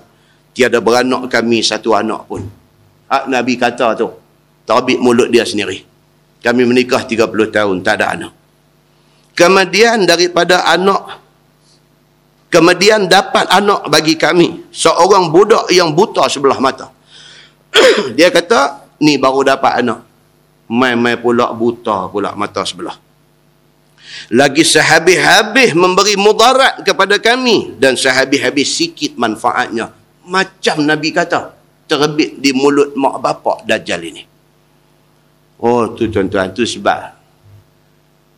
[0.56, 2.44] Tiada beranak kami satu anak pun.
[3.12, 4.12] Hak Nabi kata tu,
[4.68, 5.84] terbit mulut dia sendiri.
[6.44, 8.34] Kami menikah 30 tahun, tak ada anak.
[9.36, 11.20] Kemudian daripada anak,
[12.48, 14.72] kemudian dapat anak bagi kami.
[14.72, 16.88] Seorang budak yang buta sebelah mata.
[18.18, 20.00] Dia kata, ni baru dapat anak.
[20.72, 22.96] Mai-mai pula buta pula mata sebelah.
[24.32, 27.76] Lagi sehabis-habis memberi mudarat kepada kami.
[27.76, 29.92] Dan sehabis-habis sikit manfaatnya.
[30.24, 31.52] Macam Nabi kata,
[31.86, 34.24] terbit di mulut mak bapak Dajjal ini.
[35.62, 37.15] Oh tu tuan-tuan tu sebab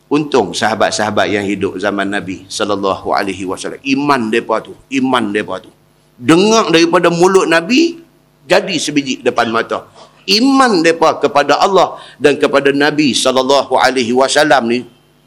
[0.08, 5.70] untung sahabat-sahabat yang hidup zaman Nabi sallallahu alaihi wasallam iman depa tu iman depa tu
[6.16, 8.00] dengar daripada mulut Nabi
[8.48, 9.84] jadi sebiji depan mata
[10.28, 14.78] iman depa kepada Allah dan kepada Nabi sallallahu alaihi wasallam ni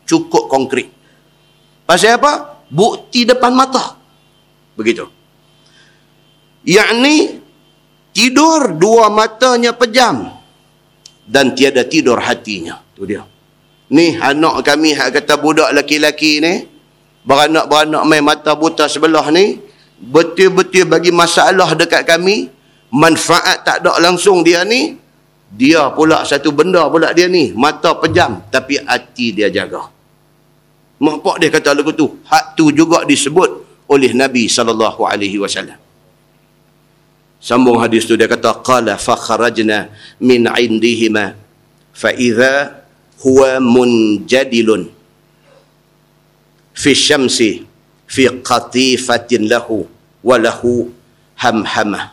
[0.05, 0.91] cukup konkret.
[1.89, 2.61] Pasal apa?
[2.67, 3.97] Bukti depan mata.
[4.77, 5.09] Begitu.
[6.67, 7.41] Yakni
[8.13, 10.29] tidur dua matanya pejam
[11.25, 12.79] dan tiada tidur hatinya.
[12.93, 13.25] Tu dia.
[13.91, 16.63] Ni anak kami hak kata budak laki-laki ni
[17.27, 19.59] beranak-beranak main mata buta sebelah ni
[19.99, 22.49] betul-betul bagi masalah dekat kami
[22.89, 24.97] manfaat tak ada langsung dia ni
[25.51, 29.91] dia pula satu benda pula dia ni mata pejam tapi hati dia jaga.
[31.01, 33.49] Mak dia kata lagu tu hak tu juga disebut
[33.91, 35.75] oleh Nabi sallallahu alaihi wasallam.
[37.43, 39.91] Sambung hadis tu dia kata qala fa kharajna
[40.23, 41.35] min indihima
[41.91, 42.80] fa idza
[43.23, 44.83] huwa munjadilun
[46.81, 47.49] fi syamsi
[48.13, 49.77] fi qatifatin lahu
[50.29, 50.89] wa lahu
[51.43, 52.03] hamhamah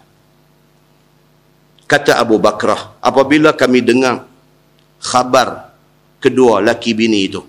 [1.93, 4.29] kata Abu Bakrah apabila kami dengar
[5.11, 5.73] khabar
[6.25, 7.43] kedua laki bini itu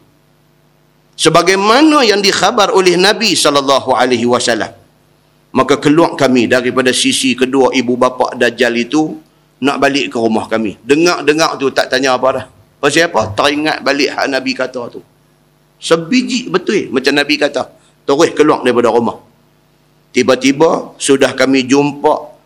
[1.20, 4.72] sebagaimana yang dikhabar oleh Nabi sallallahu alaihi wasallam
[5.50, 9.18] maka keluar kami daripada sisi kedua ibu bapa dajjal itu
[9.60, 10.80] nak balik ke rumah kami.
[10.88, 12.46] Dengar-dengar tu tak tanya apa dah
[12.80, 15.04] pasal apa teringat balik hak Nabi kata tu
[15.80, 17.64] sebiji betul macam Nabi kata
[18.08, 19.20] terus keluar daripada rumah
[20.16, 22.40] tiba-tiba sudah kami jumpa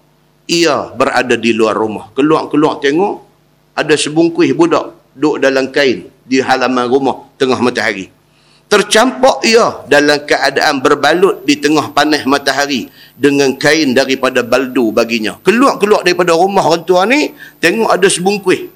[0.48, 2.12] ia berada di luar rumah.
[2.12, 3.24] Keluar-keluar tengok,
[3.78, 8.10] ada sebungkuih budak duduk dalam kain di halaman rumah tengah matahari.
[8.68, 15.38] Tercampak ia dalam keadaan berbalut di tengah panas matahari dengan kain daripada baldu baginya.
[15.46, 18.73] Keluar-keluar daripada rumah orang tua ni, tengok ada sebungkuih.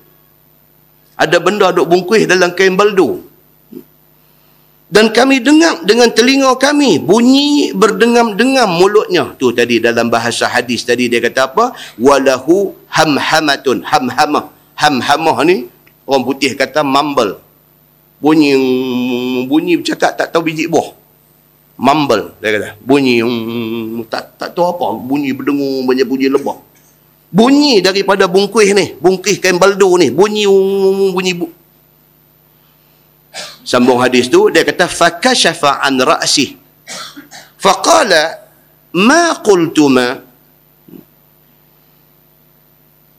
[1.18, 3.28] Ada benda duduk bungkuih dalam kain baldu
[4.88, 9.36] dan kami dengar dengan telinga kami bunyi berdengam-dengam mulutnya.
[9.36, 11.76] Tu tadi dalam bahasa hadis tadi dia kata apa?
[11.99, 14.47] Walahu hamhamatun hamhamah.
[14.80, 15.68] Hamhamah ni
[16.07, 17.43] orang putih kata mumble.
[18.24, 18.55] Bunyi
[19.43, 20.95] bunyi bercakap tak tahu biji buah.
[21.76, 22.70] Mumble dia kata.
[22.80, 23.20] Bunyi
[24.07, 25.03] tak tak tahu apa.
[25.03, 26.63] Bunyi berdengung banyak bunyi lebah
[27.28, 30.47] bunyi daripada bungkuih ni bungkuih kain baldo ni bunyi
[31.11, 31.47] bunyi bu,
[33.67, 36.55] sambung hadis tu dia kata fakashafa an ra'si.
[37.57, 38.47] Faqala
[38.95, 40.23] ma qultuma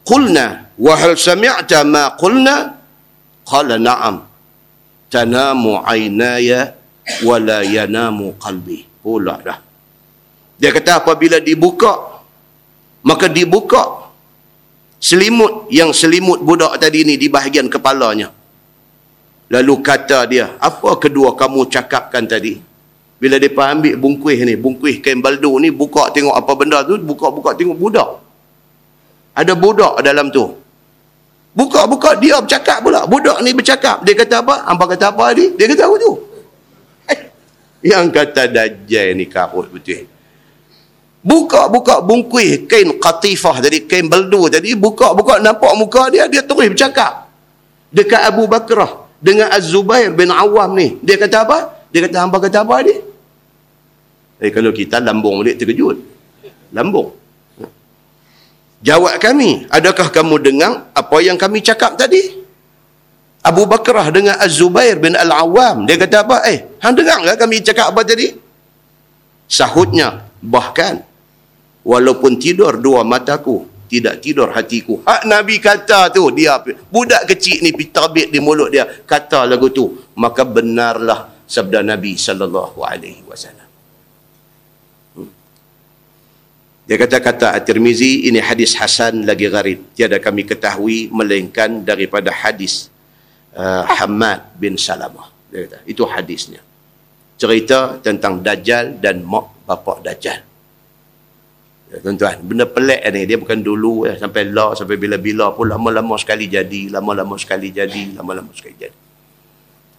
[0.06, 2.54] qulna wa hal sami'ta ma qulna?
[3.44, 4.24] Qala na'am.
[5.08, 6.76] Tanamu aynaya
[7.24, 8.84] wa la yanamu qalbi.
[9.00, 9.58] Pula dah.
[10.60, 12.17] Dia kata apabila dibuka
[13.04, 14.10] maka dibuka
[14.98, 18.34] selimut yang selimut budak tadi ni di bahagian kepalanya
[19.48, 22.60] Lalu kata dia, apa kedua kamu cakapkan tadi?
[23.16, 27.56] Bila dia ambil bungkuih ni, bungkuih kain baldu ni, buka tengok apa benda tu, buka-buka
[27.56, 28.08] tengok budak.
[29.32, 30.52] Ada budak dalam tu.
[31.56, 33.08] Buka-buka, dia bercakap pula.
[33.08, 34.04] Budak ni bercakap.
[34.04, 34.54] Dia kata apa?
[34.68, 35.56] Hampa kata apa tadi?
[35.56, 36.12] Dia kata apa tu?
[37.08, 37.20] Eh,
[37.88, 40.04] yang kata dajjal ni karut betul.
[41.28, 47.28] Buka-buka bungkuih kain qatifah tadi, kain baldu tadi, buka-buka nampak muka dia, dia terus bercakap.
[47.92, 50.96] Dekat Abu Bakrah dengan Az-Zubair bin Awam ni.
[51.04, 51.58] Dia kata apa?
[51.92, 52.96] Dia kata hamba kata apa dia?
[54.40, 56.00] Eh kalau kita lambung balik terkejut.
[56.72, 57.12] Lambung.
[58.80, 62.40] Jawab kami, adakah kamu dengar apa yang kami cakap tadi?
[63.44, 65.84] Abu Bakrah dengan Az-Zubair bin Al-Awam.
[65.84, 66.36] Dia kata apa?
[66.48, 68.32] Eh, hang dengar kami cakap apa tadi?
[69.44, 71.07] Sahutnya, bahkan
[71.86, 75.00] walaupun tidur dua mataku, tidak tidur hatiku.
[75.02, 76.60] Hak Nabi kata tu, dia
[76.92, 82.78] budak kecil ni pitabit di mulut dia kata lagu tu, maka benarlah sabda Nabi sallallahu
[82.84, 83.68] alaihi wasallam.
[85.16, 85.32] Hmm.
[86.84, 89.80] Dia kata-kata At-Tirmizi ini hadis hasan lagi gharib.
[89.96, 92.92] Tiada kami ketahui melainkan daripada hadis
[93.56, 95.32] uh, Hamad bin Salamah.
[95.48, 96.60] Dia kata, itu hadisnya.
[97.40, 100.47] Cerita tentang Dajjal dan mak bapak Dajjal.
[101.88, 106.20] Ya, tuan-tuan, benda pelik ni dia bukan dulu ya, sampai lah sampai bila-bila pun lama-lama
[106.20, 108.98] sekali jadi, lama-lama sekali jadi, lama-lama sekali jadi.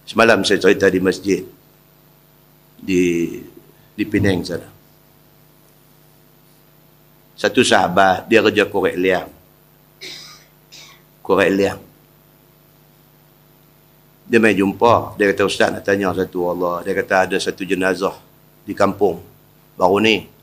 [0.06, 1.42] Semalam saya cerita di masjid
[2.78, 3.02] di
[3.94, 4.70] di Penang sana.
[7.34, 9.30] Satu sahabat dia kerja korek liang.
[11.26, 11.80] Korek liang.
[14.30, 16.86] Dia mai jumpa, dia kata ustaz nak tanya satu Allah.
[16.86, 18.14] Dia kata ada satu jenazah
[18.62, 19.18] di kampung
[19.74, 20.39] baru ni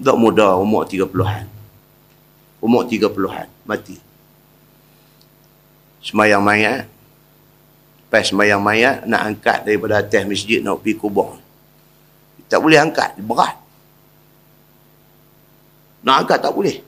[0.00, 1.44] tak muda umur 30-an.
[2.64, 3.96] Umur 30-an mati.
[6.00, 6.88] Semayang mayat.
[8.08, 11.36] Pas semayang mayat nak angkat daripada atas masjid nak pergi kubur.
[12.50, 13.54] Tak boleh angkat, berat.
[16.02, 16.82] Nak angkat tak boleh.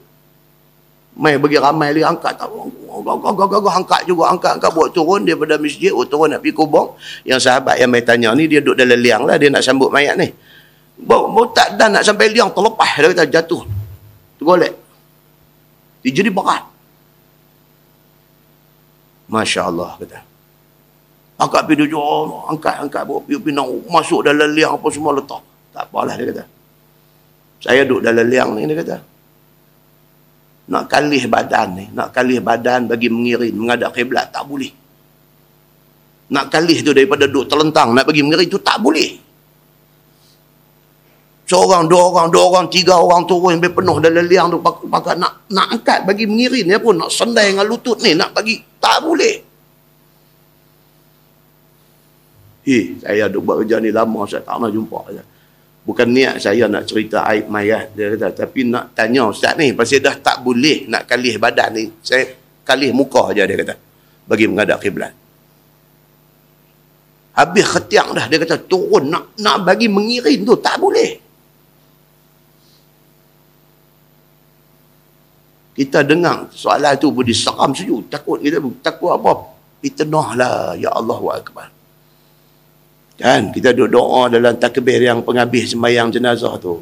[1.12, 5.92] Mai bagi ramai lagi angkat tak gagah angkat juga angkat angkat buat turun daripada masjid
[5.92, 6.96] buat turun nak pergi kubur
[7.28, 10.16] yang sahabat yang mai tanya ni dia duduk dalam liang lah dia nak sambut mayat
[10.16, 10.32] ni
[11.00, 13.62] bawa tak dan nak sampai liang terlepas dia kata jatuh.
[14.36, 14.82] Tergolek
[16.02, 16.66] dia jadi berat.
[19.30, 20.18] Masya Allah kata.
[21.38, 22.06] Angkat pergi dia
[22.50, 25.42] angkat angkat bawa pergi pinang masuk dalam liang apa semua letak.
[25.72, 26.44] Tak apalah dia kata.
[27.62, 28.96] Saya duduk dalam liang ni dia kata.
[30.62, 34.70] Nak kalih badan ni, nak kalih badan bagi mengiring, menghadap kiblat tak boleh.
[36.32, 39.18] Nak kalih tu daripada duduk terlentang, nak bagi mengiring tu tak boleh.
[41.52, 44.56] Seorang, dua orang, dua orang, tiga orang turun sampai penuh dalam liang tu.
[44.64, 48.56] Pakai nak nak angkat bagi mengiring ni pun nak sendai dengan lutut ni nak bagi
[48.80, 49.36] tak boleh.
[52.64, 54.98] Eh, saya duduk buat kerja ni lama saya tak pernah jumpa.
[55.12, 55.22] Saya
[55.84, 58.32] bukan niat saya nak cerita aib mayat dia kata.
[58.32, 62.32] Tapi nak tanya ustaz ni pasal dah tak boleh nak kalih badan ni saya
[62.64, 63.76] kalih muka aja dia kata.
[64.24, 65.12] Bagi menghadap kiblat.
[67.36, 71.31] Habis khetiak dah dia kata turun nak nak bagi mengirim tu tak boleh
[75.72, 79.32] kita dengar soalan tu pun diseram sejuk takut kita takut apa
[79.80, 81.68] fitnah lah ya Allah wa akbar
[83.22, 83.54] Kan?
[83.54, 86.80] Kita duduk doa dalam takbir yang penghabis sembahyang jenazah tu.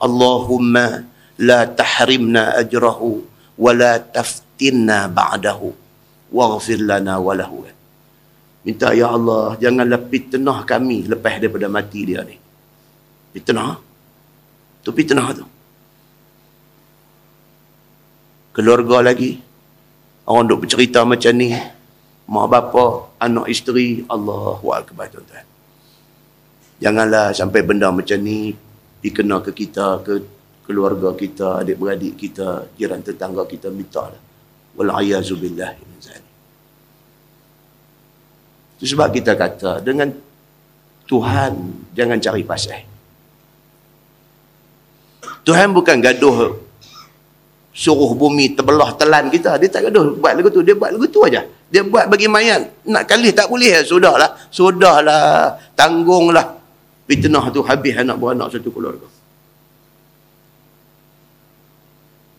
[0.00, 1.04] Allahumma
[1.44, 3.20] la tahrimna ajrahu
[3.60, 5.68] wa la taftinna ba'dahu
[6.32, 7.68] waghfir lana wa lahu.
[8.64, 12.40] Minta ya Allah janganlah fitnah kami lepas daripada mati dia ni.
[13.36, 13.76] Fitnah.
[14.80, 15.44] Tu fitnah tu.
[18.54, 19.42] Keluarga lagi.
[20.24, 21.50] Orang duk bercerita macam ni.
[22.24, 25.44] Mak bapa, anak isteri, Allahu akbar tuan-tuan.
[26.80, 28.56] Janganlah sampai benda macam ni
[29.04, 30.24] dikena ke kita, ke
[30.64, 34.22] keluarga kita, adik-beradik kita, jiran tetangga kita minta lah.
[34.80, 35.76] Wal'ayazubillah.
[38.74, 40.08] Itu sebab kita kata, dengan
[41.04, 41.52] Tuhan
[41.92, 42.80] jangan cari pasal.
[45.44, 46.63] Tuhan bukan gaduh
[47.74, 49.58] suruh bumi terbelah telan kita.
[49.58, 50.62] Dia tak gaduh buat lagu tu.
[50.62, 51.42] Dia buat lagu tu aja.
[51.68, 52.86] Dia buat bagi mayat.
[52.86, 53.82] Nak kali tak boleh.
[53.82, 54.38] Sudahlah.
[54.48, 55.58] Sudahlah.
[55.74, 56.64] Tanggunglah
[57.04, 59.04] fitnah tu habis anak beranak satu keluarga.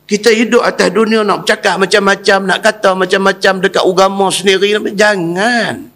[0.06, 4.78] Kita hidup atas dunia nak cakap macam-macam, nak kata macam-macam dekat agama sendiri.
[4.94, 5.90] Jangan.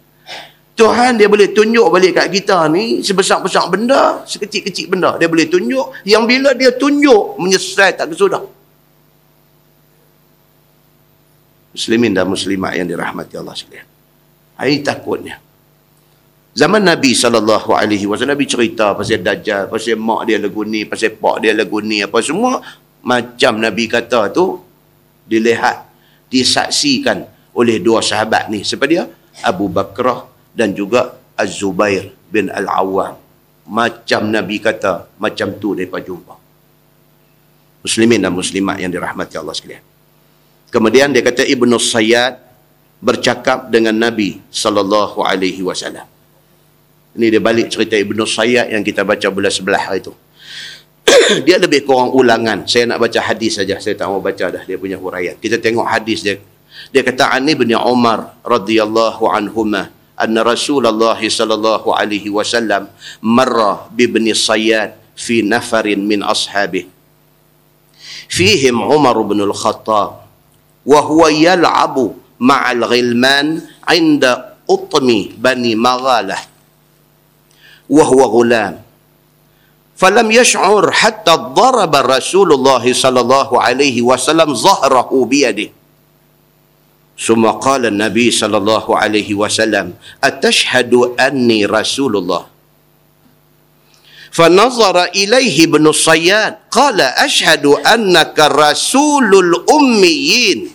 [0.74, 5.14] Tuhan dia boleh tunjuk balik kat kita ni sebesar-besar benda, sekecil-kecil benda.
[5.14, 5.94] Dia boleh tunjuk.
[6.02, 8.42] Yang bila dia tunjuk, menyesal tak kesudah.
[11.80, 13.88] Muslimin dan muslimat yang dirahmati Allah sekalian.
[14.60, 15.40] Ini takutnya.
[16.52, 21.56] Zaman Nabi wasallam Nabi cerita pasal dajjal, pasal mak dia lagu ni, pasal pak dia
[21.56, 22.60] lagu ni apa semua
[23.00, 24.60] macam Nabi kata tu
[25.24, 25.88] dilihat
[26.28, 27.24] disaksikan
[27.56, 29.08] oleh dua sahabat ni siapa dia?
[29.40, 33.16] Abu Bakrah dan juga Az-Zubair bin Al-Awwam.
[33.70, 36.36] Macam Nabi kata, macam tu depa jumpa.
[37.80, 39.89] Muslimin dan muslimat yang dirahmati Allah sekalian.
[40.70, 42.38] Kemudian dia kata Ibnu Sayyad
[43.02, 46.06] bercakap dengan Nabi sallallahu alaihi wasallam.
[47.18, 50.14] Ini dia balik cerita Ibnu Sayyad yang kita baca bulan sebelah hari itu.
[51.46, 52.70] dia lebih kurang ulangan.
[52.70, 53.82] Saya nak baca hadis saja.
[53.82, 55.34] Saya tak mau baca dah dia punya huraian.
[55.34, 56.38] Kita tengok hadis dia.
[56.94, 62.92] Dia kata Ani bin Umar radhiyallahu anhuma anna Rasulullah sallallahu alaihi wasallam
[63.24, 66.86] marra bi ibn Sayyad fi nafarin min ashabih.
[68.30, 70.19] Fihim Umar bin Al-Khattab
[70.84, 76.50] huwa yal'abu ma'al ghilman 'inda utmi bani Maghalah
[77.90, 78.86] وهو غلام.
[79.98, 85.70] فلم يشعر حتى ضرب رسول الله صلى الله عليه وسلم ظهره بيده.
[87.18, 89.92] ثم قال النبي صلى الله عليه وسلم
[90.24, 92.42] أتشهد أني رسول الله؟
[94.30, 100.70] فنظر إليه ابن الصياد قال أشهد أنك رسول الأميين.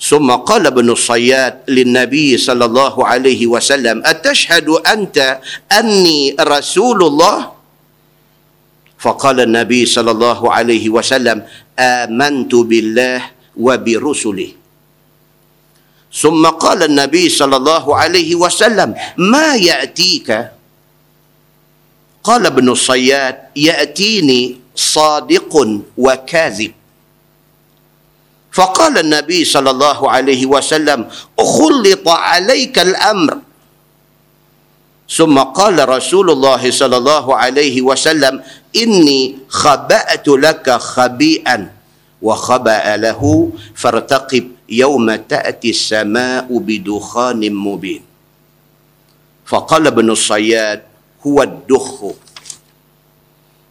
[0.00, 5.40] ثم قال ابن الصياد للنبي صلى الله عليه وسلم أتشهد أنت
[5.72, 7.52] أني رسول الله؟
[8.98, 11.44] فقال النبي صلى الله عليه وسلم
[11.78, 13.20] آمنت بالله
[13.56, 14.50] وبرسله.
[16.14, 20.28] ثم قال النبي صلى الله عليه وسلم ما يأتيك
[22.24, 25.52] قال ابن الصياد يأتيني صادق
[25.98, 26.72] وكاذب.
[28.54, 31.00] فقال النبي صلى الله عليه وسلم
[31.38, 33.32] خلط عليك الأمر.
[35.04, 38.40] ثم قال رسول الله صلى الله عليه وسلم
[38.76, 41.58] إني خبأت لك خبيئا
[42.24, 43.20] وخبأ له
[43.76, 48.00] فارتقب yawma ta'ti as-sama'u bidukhanin mubin
[51.26, 52.04] هو الدخ.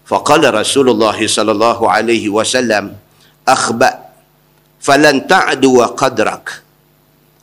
[0.05, 2.95] فقال رسول الله صلى الله عليه وسلم
[3.47, 3.91] أخبأ
[4.81, 6.61] فلن تعدو قدرك.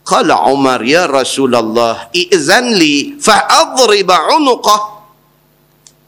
[0.04, 4.80] قال عمر يا رسول الله إئذن لي فأضرب عنقه.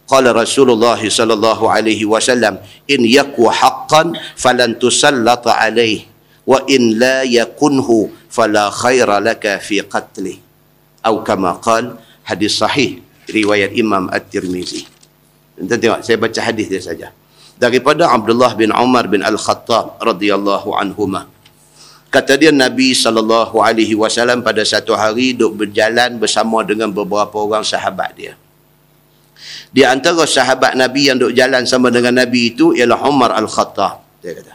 [0.09, 2.59] قال رسول الله صلى الله عليه وسلم
[2.91, 6.01] إن يكو حقا فلن تسلط عليه
[6.47, 7.89] وإن لا يكنه
[8.31, 10.37] فلا خير لك في قتله.
[11.07, 13.12] أو كما قال حديث صحيح.
[13.33, 14.85] riwayat Imam At-Tirmizi.
[15.57, 17.09] Kita tengok, saya baca hadis dia saja.
[17.57, 21.29] Daripada Abdullah bin Umar bin Al-Khattab radhiyallahu anhuma.
[22.13, 27.65] Kata dia Nabi sallallahu alaihi wasallam pada satu hari duk berjalan bersama dengan beberapa orang
[27.65, 28.35] sahabat dia.
[29.73, 34.05] Di antara sahabat Nabi yang duk jalan sama dengan Nabi itu ialah Umar Al-Khattab.
[34.21, 34.55] Dia kata.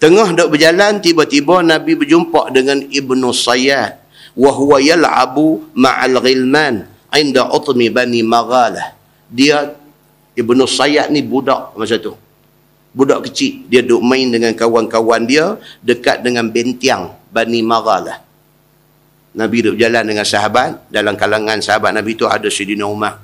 [0.00, 4.00] Tengah duk berjalan tiba-tiba Nabi berjumpa dengan Ibnu Sayyad
[4.36, 8.94] wa huwa yal'abu ma'al ghilman inda utmi bani maghalah.
[9.26, 9.74] Dia,
[10.36, 12.14] Ibnu Sayyad ni budak masa tu.
[12.96, 13.68] Budak kecil.
[13.68, 18.24] Dia duk main dengan kawan-kawan dia dekat dengan bentiang bani maghalah.
[19.36, 20.88] Nabi duk jalan dengan sahabat.
[20.88, 23.20] Dalam kalangan sahabat Nabi tu ada Syedina Umar.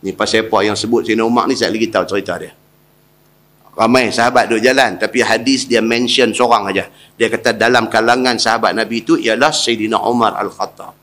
[0.00, 2.56] Ni pasal apa yang sebut Sayyidina Umar ni saya lagi tahu cerita dia.
[3.76, 6.88] Ramai sahabat duduk jalan tapi hadis dia mention seorang aja.
[7.20, 10.99] Dia kata dalam kalangan sahabat Nabi itu ialah Sayyidina Umar Al-Khattab.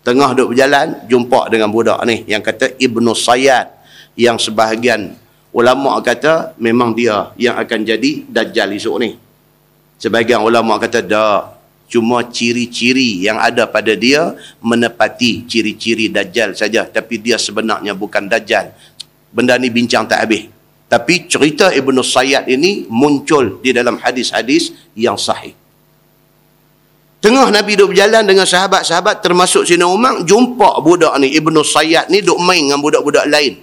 [0.00, 2.24] Tengah duduk berjalan jumpa dengan budak ni.
[2.24, 3.68] Yang kata Ibnu Sayyad.
[4.16, 5.12] Yang sebahagian
[5.52, 9.10] ulama kata memang dia yang akan jadi dajjal esok ni.
[10.00, 11.52] Sebahagian ulama kata dah
[11.90, 14.32] cuma ciri-ciri yang ada pada dia
[14.64, 16.88] menepati ciri-ciri dajjal saja.
[16.88, 18.72] Tapi dia sebenarnya bukan dajjal.
[19.30, 20.48] Benda ni bincang tak habis.
[20.88, 25.59] Tapi cerita Ibnu Sayyad ini muncul di dalam hadis-hadis yang sahih
[27.20, 32.24] Tengah Nabi duduk berjalan dengan sahabat-sahabat termasuk Sina Umar jumpa budak ni Ibnu Sayyad ni
[32.24, 33.60] duduk main dengan budak-budak lain.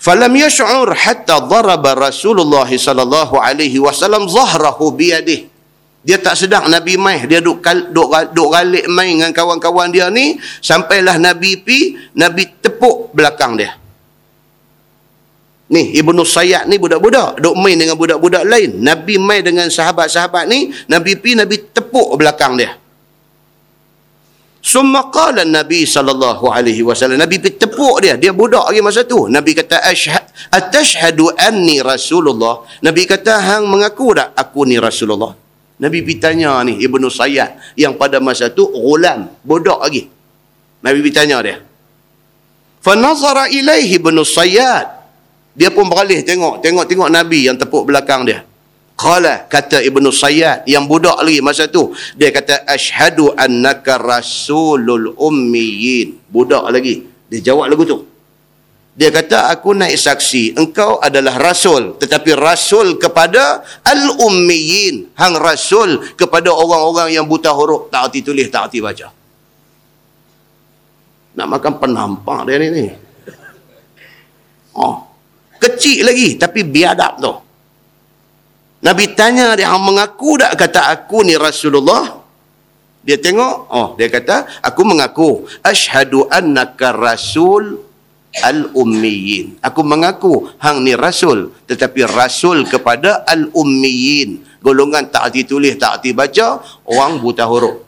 [0.00, 5.58] Falam yash'ur hatta daraba Rasulullah sallallahu alaihi wasallam zahrahu biyadihi
[6.08, 7.58] dia tak sedar Nabi mai dia duk
[7.90, 13.74] duk duk galik main dengan kawan-kawan dia ni sampailah Nabi pi Nabi tepuk belakang dia
[15.68, 17.40] ni Ibnu Sayyad ni budak-budak.
[17.40, 18.80] Duk main dengan budak-budak lain.
[18.80, 22.72] Nabi mai dengan sahabat-sahabat ni Nabi pi Nabi tepuk belakang dia.
[24.58, 27.20] Summa qala Nabi sallallahu alaihi wasallam.
[27.20, 28.16] Nabi pi tepuk dia.
[28.16, 29.28] Dia budak lagi masa tu.
[29.28, 32.64] Nabi kata ashhad atashhadu anni rasulullah?
[32.84, 35.36] Nabi kata hang mengaku tak aku ni rasulullah?
[35.78, 40.10] Nabi bertanya ni Ibnu Sayyad yang pada masa tu gulam, bodoh lagi.
[40.82, 41.62] Nabi bertanya dia.
[42.82, 44.97] Fa nazara ilaihi Ibnu Sayyad.
[45.58, 48.46] Dia pun beralih tengok, tengok-tengok Nabi yang tepuk belakang dia.
[48.94, 56.30] Qala kata Ibnu Sayyad yang budak lagi masa tu, dia kata asyhadu annaka rasulul ummiyin.
[56.30, 57.06] Budak lagi.
[57.26, 57.98] Dia jawab lagu tu.
[58.98, 60.58] Dia kata, aku naik saksi.
[60.58, 61.94] Engkau adalah rasul.
[62.02, 65.14] Tetapi rasul kepada al-ummiyin.
[65.14, 67.94] Hang rasul kepada orang-orang yang buta huruf.
[67.94, 69.14] Tak arti tulis, tak arti baca.
[71.38, 72.66] Nak makan penampak dia ni.
[72.74, 72.86] ni.
[74.74, 75.07] Oh.
[75.58, 76.38] Kecil lagi.
[76.38, 77.34] Tapi biadab tu.
[78.78, 82.22] Nabi tanya dia, hang mengaku tak kata aku ni Rasulullah?
[83.02, 85.50] Dia tengok, oh dia kata, aku mengaku.
[85.66, 87.82] Ashadu annaka rasul
[88.38, 89.58] al-ummiyin.
[89.64, 94.62] Aku mengaku hang ni rasul tetapi rasul kepada al-ummiyin.
[94.62, 97.82] Golongan tak arti tulis, tak arti baca, orang buta huruf.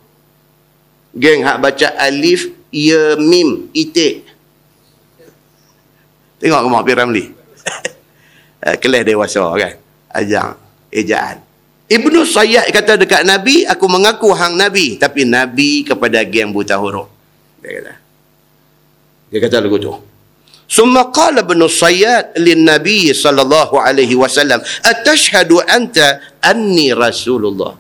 [1.14, 4.27] Geng hak baca alif, ya, mim, itik.
[6.41, 7.25] Tengok kemak Pi Ramli.
[8.61, 9.72] Eh, kelas dewasa kan?
[10.12, 10.61] Ajar
[10.92, 11.40] ejaan.
[11.90, 17.08] Ibnu Sayyid kata dekat Nabi aku mengaku hang Nabi tapi Nabi kepada geng buta huruf.
[17.64, 17.94] Dia kata.
[19.32, 19.90] Dia kata lagu tu.
[20.70, 27.74] Summa qala Ibnu Sayyid lin Nabi sallallahu alaihi wasallam atashhadu anta anni Rasulullah.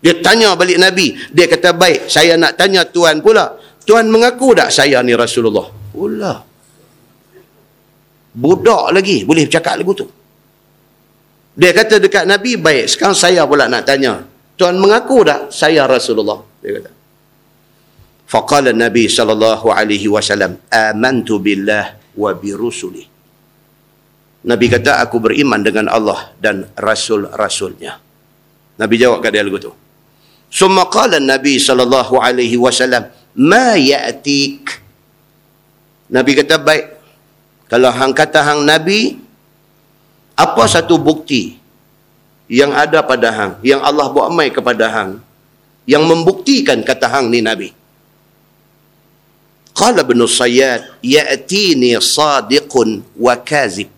[0.00, 1.14] Dia tanya balik Nabi.
[1.30, 3.60] Dia kata baik saya nak tanya tuan pula.
[3.84, 5.68] Tuan mengaku tak saya ni Rasulullah?
[5.94, 6.47] Ulah
[8.34, 10.06] budak lagi boleh bercakap lagu tu
[11.58, 14.22] dia kata dekat Nabi baik sekarang saya pula nak tanya
[14.58, 16.90] Tuhan mengaku tak saya Rasulullah dia kata
[18.28, 23.06] faqala Nabi sallallahu alaihi wasallam amantu billah wa bi rusuli.
[24.48, 27.98] Nabi kata aku beriman dengan Allah dan rasul-rasulnya.
[28.78, 29.72] Nabi jawab kat dia lagu tu.
[30.48, 34.62] Summa qala Nabi sallallahu alaihi wasallam, "Ma ya'tik?"
[36.14, 36.86] Nabi kata baik.
[37.68, 39.20] Kalau hang kata hang nabi,
[40.38, 41.60] apa satu bukti
[42.48, 45.20] yang ada pada hang, yang Allah buat mai kepada hang,
[45.84, 47.76] yang membuktikan kata hang ni Nabi.
[49.76, 53.92] Qala ibn Sayyad, ya'tini sadiqun wa kazib.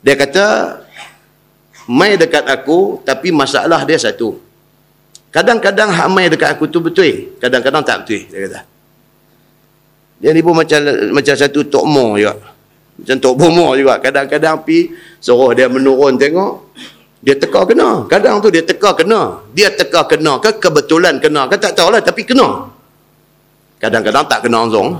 [0.00, 0.78] Dia kata,
[1.84, 4.40] mai dekat aku, tapi masalah dia satu.
[5.28, 8.60] Kadang-kadang hak mai dekat aku tu betul, kadang-kadang tak betul, dia kata.
[10.18, 10.82] Dia ni pun macam
[11.14, 12.34] macam satu tokmo juga.
[12.98, 14.02] Macam tok bomo juga.
[14.02, 14.90] Kadang-kadang pi
[15.22, 16.74] suruh dia menurun tengok.
[17.22, 18.06] Dia teka kena.
[18.10, 19.42] Kadang tu dia teka kena.
[19.54, 22.66] Dia teka kena ke kebetulan kena ke tak tahulah tapi kena.
[23.78, 24.98] Kadang-kadang tak kena langsung.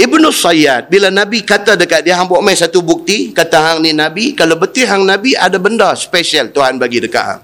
[0.00, 3.92] Ibnu Sayyad, bila Nabi kata dekat dia, hang buat main satu bukti, kata hang ni
[3.92, 7.42] Nabi, kalau betul hang Nabi, ada benda spesial Tuhan bagi dekat hang.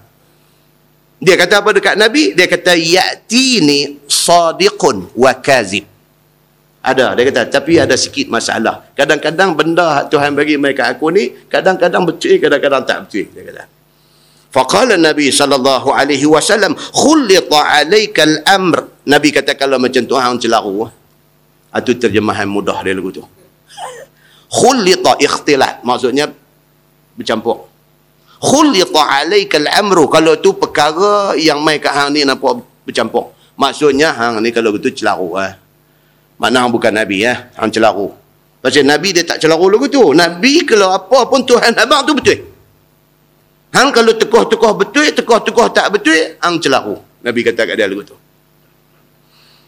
[1.17, 2.37] Dia kata apa dekat Nabi?
[2.37, 5.89] Dia kata, Ya'ti ni sadiqun wa kazib.
[6.87, 8.87] Ada, dia kata, tapi ada sikit masalah.
[8.95, 13.27] Kadang-kadang benda Tuhan bagi mereka aku ni, kadang-kadang betul, kadang-kadang tak betul.
[13.33, 13.65] Dia kata.
[14.55, 18.89] Faqala Nabi sallallahu alaihi wasallam khullita alayka al-amr.
[19.05, 20.89] Nabi kata kalau macam tu hang celaru.
[21.77, 23.21] Itu ah, terjemahan mudah dia lagu tu.
[24.57, 26.33] Khullita ikhtilat maksudnya
[27.19, 27.69] bercampur.
[28.37, 33.33] Khullita alayka al-amru kalau tu perkara yang mai kat hang ni nampak bercampur.
[33.57, 35.57] Maksudnya hang ni kalau betul celaru ah.
[36.37, 38.13] Mana hang bukan nabi ya, hang celaru.
[38.61, 40.13] Pasal nabi dia tak celaru lagu tu.
[40.13, 42.45] Nabi kalau apa pun Tuhan abang tu betul.
[43.73, 47.01] Hang kalau tekoh-tekoh betul, tekoh-tekoh tak betul, hang celaru.
[47.25, 48.17] Nabi kata kat dia lagu tu.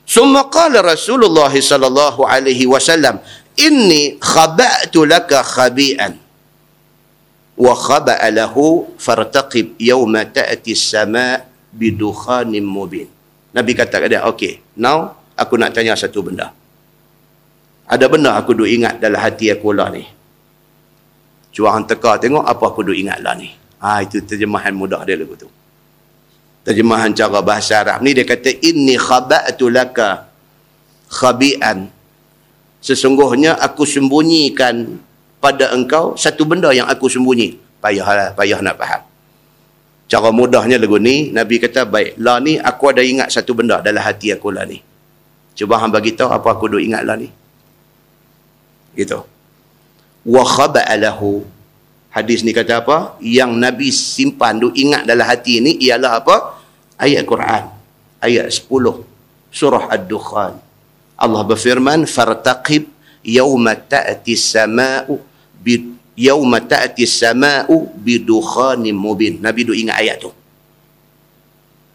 [0.08, 3.20] Summa qala Rasulullah sallallahu alaihi wasallam,
[3.60, 6.27] "Inni khaba'tu laka khabi'an."
[7.58, 11.42] Khaba'a lahu fartaqib yawma ta'ti as-sama'
[11.74, 13.10] bidukhanin mubin.
[13.50, 16.54] Nabi kata kat dia, "Okey, now aku nak tanya satu benda."
[17.88, 20.04] Ada benda aku duk ingat dalam hati aku lah ni.
[21.50, 23.48] Cuba hang teka tengok apa aku duk ingat lah ni.
[23.80, 25.48] Ha, itu terjemahan mudah dia lagu tu.
[26.68, 30.28] Terjemahan cara bahasa Arab ni dia kata inni khaba'tu laka
[31.08, 31.88] khabi'an.
[32.84, 35.00] Sesungguhnya aku sembunyikan
[35.38, 37.58] pada engkau satu benda yang aku sembunyi.
[37.78, 39.02] Payahlah, payah nak faham.
[40.08, 44.00] Cara mudahnya lagu ni, Nabi kata, baik, lah ni aku ada ingat satu benda dalam
[44.00, 44.80] hati aku lah ni.
[45.52, 47.28] Cuba hang bagi tahu apa aku duk ingat lah ni.
[48.96, 49.20] Gitu.
[50.26, 51.58] Wa khaba'alahu
[52.08, 53.20] Hadis ni kata apa?
[53.20, 56.56] Yang Nabi simpan tu ingat dalam hati ni ialah apa?
[56.96, 57.68] Ayat Quran.
[58.18, 59.04] Ayat 10.
[59.52, 60.56] Surah Ad-Dukhan.
[61.14, 62.88] Allah berfirman, "Fartaqib
[63.24, 65.14] yawma ta'ti as-sama'u
[65.58, 70.30] bi yawma ta'ti as-sama'u bidukhanin mubin." Nabi tu ingat ayat tu.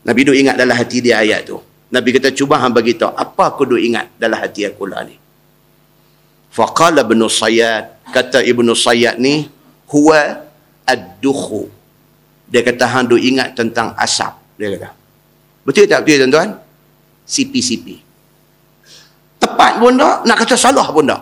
[0.03, 1.57] Nabi tu ingat dalam hati dia ayat tu.
[1.93, 5.13] Nabi kata, cuba hang bagi tahu apa aku duk ingat dalam hati aku lah ni.
[6.49, 9.45] Faqala Ibn Sayyad, kata Ibn Sayyad ni,
[9.93, 10.41] huwa
[10.89, 11.69] ad-dukhu.
[12.49, 14.33] Dia kata hang duk ingat tentang asap.
[14.57, 14.89] Dia kata.
[15.63, 16.49] Betul tak betul tuan-tuan?
[17.23, 18.03] CP-CP.
[19.43, 21.21] Tepat pun tak, nak kata salah pun tak.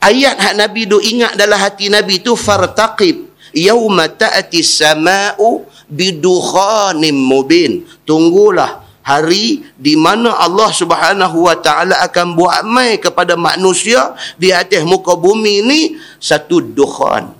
[0.00, 7.84] Ayat hak Nabi duk ingat dalam hati Nabi tu fartaqib yauma ta'ti samau bidukhanim mubin.
[8.06, 14.86] Tunggulah hari di mana Allah Subhanahu wa taala akan buat mai kepada manusia di atas
[14.86, 15.80] muka bumi ini
[16.22, 17.32] satu dukhan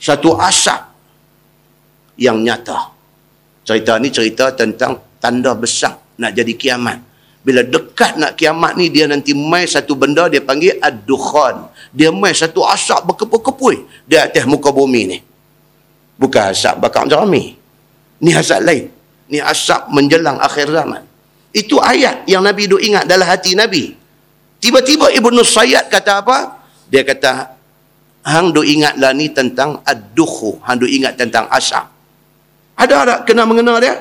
[0.00, 0.80] satu asap
[2.16, 2.94] yang nyata
[3.66, 7.02] cerita ni cerita tentang tanda besar nak jadi kiamat
[7.44, 12.32] bila dekat nak kiamat ni dia nanti mai satu benda dia panggil ad-dukhan dia mai
[12.32, 15.18] satu asap berkepul-kepul di atas muka bumi ni
[16.16, 17.52] bukan asap bakar jerami
[18.24, 18.88] ni asap lain
[19.28, 21.02] ni asap menjelang akhir zaman.
[21.54, 23.94] Itu ayat yang Nabi duk ingat dalam hati Nabi.
[24.58, 26.38] Tiba-tiba Ibnu Sayyad kata apa?
[26.90, 27.54] Dia kata,
[28.26, 30.58] hang duk ingatlah ni tentang ad-dukhu.
[30.66, 31.84] Hang duk ingat tentang asap.
[32.74, 33.94] Ada tak kena mengenal dia?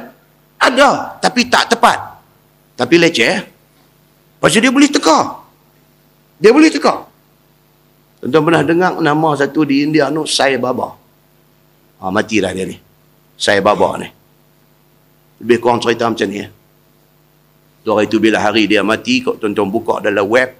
[0.57, 1.99] Ada, tapi tak tepat.
[2.73, 3.35] Tapi leceh.
[4.41, 5.39] Pasal dia boleh teka.
[6.41, 7.05] Dia boleh teka.
[8.23, 10.95] Tuan pernah dengar nama satu di India tu, Sai Baba.
[11.99, 12.79] Ha, matilah dia ni.
[13.35, 14.07] Sai Baba ni.
[15.43, 16.39] Lebih kurang cerita macam ni.
[16.39, 16.47] Ya.
[17.83, 20.55] Orang itu bila hari dia mati, kau tuan-tuan buka dalam web,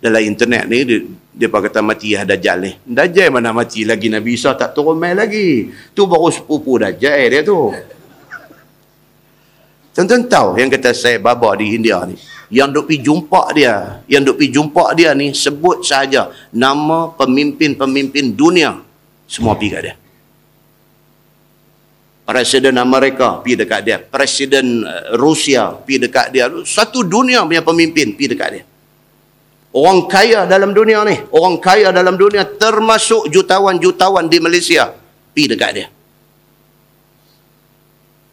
[0.00, 0.98] dalam internet ni, dia,
[1.36, 2.72] dia kata mati ya Dajjal ni.
[2.88, 5.68] Dajjal mana mati lagi, Nabi Isa tak turun main lagi.
[5.92, 7.68] Tu baru sepupu Dajjal dia tu.
[9.94, 12.18] Tuan-tuan tahu yang kata saya baba di India ni.
[12.50, 13.74] Yang duk pergi jumpa dia,
[14.10, 18.82] yang duk pergi jumpa dia ni, sebut saja nama pemimpin-pemimpin dunia.
[19.30, 19.94] Semua pergi kat dia.
[22.24, 23.98] Presiden Amerika pergi dekat dia.
[24.02, 26.50] Presiden eh, Rusia pergi dekat dia.
[26.66, 28.64] Satu dunia punya pemimpin pergi dekat dia.
[29.74, 31.20] Orang kaya dalam dunia ni.
[31.30, 34.90] Orang kaya dalam dunia termasuk jutawan-jutawan di Malaysia.
[35.36, 35.86] Pergi dekat dia.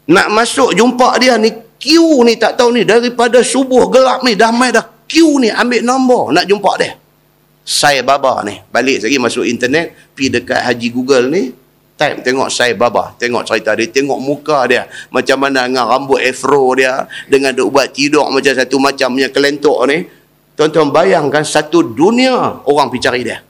[0.08, 1.52] Nak masuk jumpa dia ni.
[1.82, 2.82] Queue ni tak tahu ni.
[2.82, 4.34] Daripada subuh gelap ni.
[4.34, 4.82] Dah main dah.
[5.06, 6.34] Queue ni ambil nombor.
[6.34, 6.98] Nak jumpa dia.
[7.62, 8.58] Saya Baba ni.
[8.70, 9.94] Balik lagi masuk internet.
[10.14, 11.42] Pergi dekat Haji Google ni.
[11.94, 13.14] Type tengok saya Baba.
[13.18, 13.86] Tengok cerita dia.
[13.86, 14.90] Tengok muka dia.
[15.14, 17.06] Macam mana dengan rambut afro dia.
[17.30, 19.98] Dengan dia buat tidur macam satu macam punya kelentok ni.
[20.52, 23.40] Tuan-tuan bayangkan satu dunia orang pergi cari dia.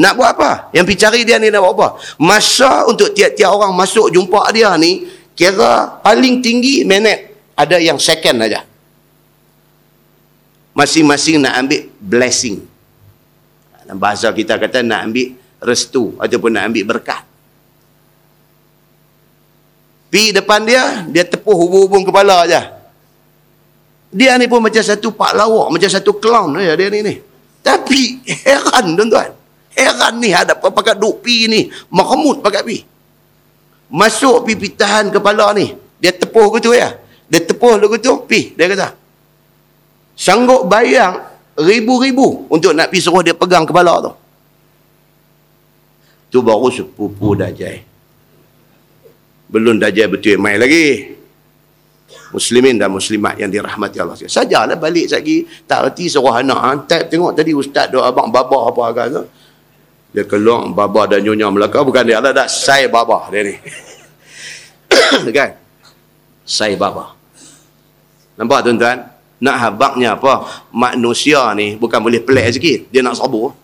[0.00, 0.50] Nak buat apa?
[0.72, 1.88] Yang pergi cari dia ni nak buat apa?
[2.22, 5.06] Masa untuk tiap-tiap orang masuk jumpa dia ni,
[5.40, 7.32] kira paling tinggi minit.
[7.56, 8.60] Ada yang second aja.
[10.76, 12.60] Masing-masing nak ambil blessing.
[13.80, 15.32] Dalam bahasa kita kata nak ambil
[15.64, 17.24] restu ataupun nak ambil berkat.
[20.12, 22.80] Pi depan dia, dia tepuh hubung-hubung kepala aja.
[24.10, 27.14] Dia ni pun macam satu pak lawak, macam satu clown ya dia ni ni.
[27.60, 29.30] Tapi heran tuan-tuan.
[29.70, 32.78] Heran ni ada apa pakai duk pi ni, makmud pakai pi.
[33.90, 35.74] Masuk pi pitahan kepala ni.
[35.98, 36.94] Dia tepuh gitu ya.
[37.30, 38.94] Dia tepuh lu gitu, pi dia kata.
[40.14, 41.18] Sanggup bayang
[41.58, 44.12] ribu-ribu untuk nak pi suruh dia pegang kepala tu.
[46.30, 47.82] Tu baru sepupu dajai.
[49.50, 51.18] Belum dajai betul mai lagi
[52.30, 54.14] muslimin dan muslimat yang dirahmati Allah.
[54.14, 56.70] Sajalah balik lagi tak erti suruh anak ha?
[56.86, 59.22] type tengok tadi ustaz doa abang baba apa agak tu.
[60.10, 63.54] Dia keluar baba dan nyonya Melaka bukan dia ada dah saya baba dia ni.
[65.38, 65.54] kan?
[66.42, 67.14] Saya baba.
[68.34, 69.06] Nampak tuan-tuan?
[69.40, 70.66] Nak habaknya apa?
[70.74, 72.78] Manusia ni bukan boleh pelik sikit.
[72.90, 73.54] Dia nak sabar.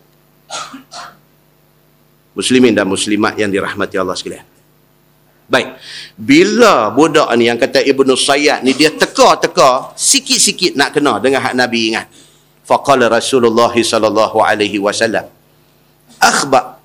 [2.36, 4.46] Muslimin dan muslimat yang dirahmati Allah sekalian.
[5.46, 5.78] Baik.
[6.18, 11.54] Bila budak ni yang kata Ibnu Sayyad ni dia teka-teka sikit-sikit nak kena dengan hak
[11.54, 12.06] Nabi ingat.
[12.66, 15.35] Faqala Rasulullah sallallahu alaihi wasallam.
[16.20, 16.80] Akhba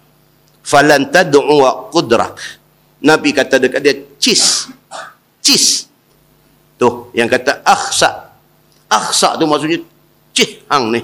[0.61, 1.41] falan tad'u
[1.89, 2.37] qudrak.
[3.01, 4.69] Nabi kata dekat dia cis.
[5.41, 5.89] Cis.
[6.77, 8.33] Tu yang kata akhsa.
[8.91, 9.79] Akhsa tu maksudnya
[10.35, 11.01] cih hang ni.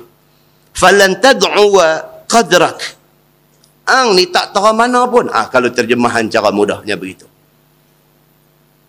[0.76, 1.78] Falan tad'u
[2.28, 3.00] qadrak.
[3.88, 5.32] Ang ni tak tahu mana pun.
[5.32, 7.24] Ah kalau terjemahan cara mudahnya begitu.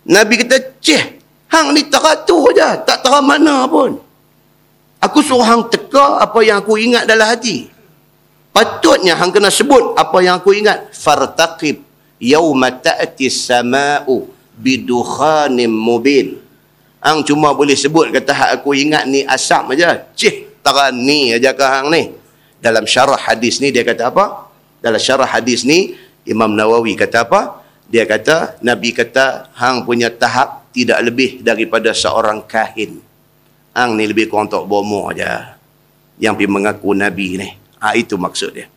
[0.09, 3.95] Nabi kata, cih, hang ni teratur je, tak tahu mana pun.
[4.99, 7.71] Aku suruh hang teka apa yang aku ingat dalam hati.
[8.49, 10.91] Patutnya hang kena sebut apa yang aku ingat.
[10.91, 11.85] Fartaqib
[12.19, 14.27] yawma ta'ti sama'u
[14.59, 16.41] bidukhanim mubin.
[16.99, 20.03] Hang cuma boleh sebut kata hak aku ingat ni asap aja.
[20.19, 22.11] Cih, tara ni aja ke hang ni.
[22.59, 24.51] Dalam syarah hadis ni dia kata apa?
[24.83, 25.95] Dalam syarah hadis ni
[26.27, 27.63] Imam Nawawi kata apa?
[27.89, 33.01] Dia kata, Nabi kata, hang punya tahap tidak lebih daripada seorang kahin.
[33.73, 35.57] Hang ni lebih kurang tok bomo aja.
[36.21, 37.49] Yang pergi mengaku Nabi ni.
[37.79, 38.67] Ha, itu maksud dia.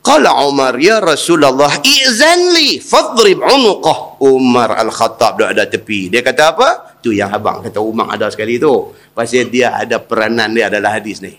[0.00, 4.16] Qala Umar, Ya Rasulullah, i'zan li, fadrib unuqah.
[4.24, 6.08] Umar Al-Khattab dah ada tepi.
[6.08, 6.68] Dia kata apa?
[7.04, 8.96] Tu yang abang kata Umar ada sekali tu.
[9.12, 11.36] Pasal dia ada peranan dia adalah hadis ni.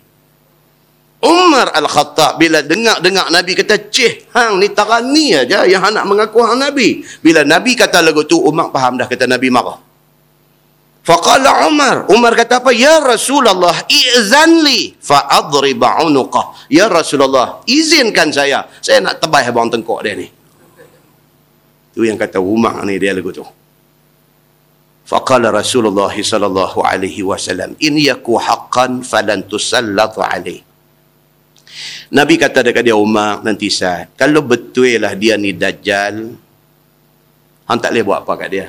[1.22, 6.62] Umar Al-Khattab bila dengar-dengar Nabi kata, Cih, hang ni tarani aja yang nak mengaku hang
[6.62, 7.02] Nabi.
[7.22, 9.91] Bila Nabi kata lagu tu, Umar faham dah kata Nabi marah.
[11.02, 12.06] Faqala Umar.
[12.14, 12.70] Umar kata apa?
[12.70, 16.70] Ya Rasulullah, i'zan li fa'adriba unuqah.
[16.70, 18.70] Ya Rasulullah, izinkan saya.
[18.86, 20.30] Saya nak tebas abang tengkok dia ni.
[21.92, 23.44] Tu yang kata Umar ni dia lagu tu.
[25.10, 30.72] Faqala Rasulullah sallallahu alaihi wasallam, "In yaku haqqan falan tusallatu alaihi."
[32.12, 36.36] Nabi kata dekat dia Umar nanti saat kalau betul lah dia ni dajjal
[37.68, 38.68] hang tak boleh buat apa kat dia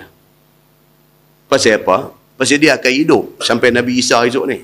[1.50, 4.58] pasal apa pasal dia akan hidup sampai Nabi Isa esok ni.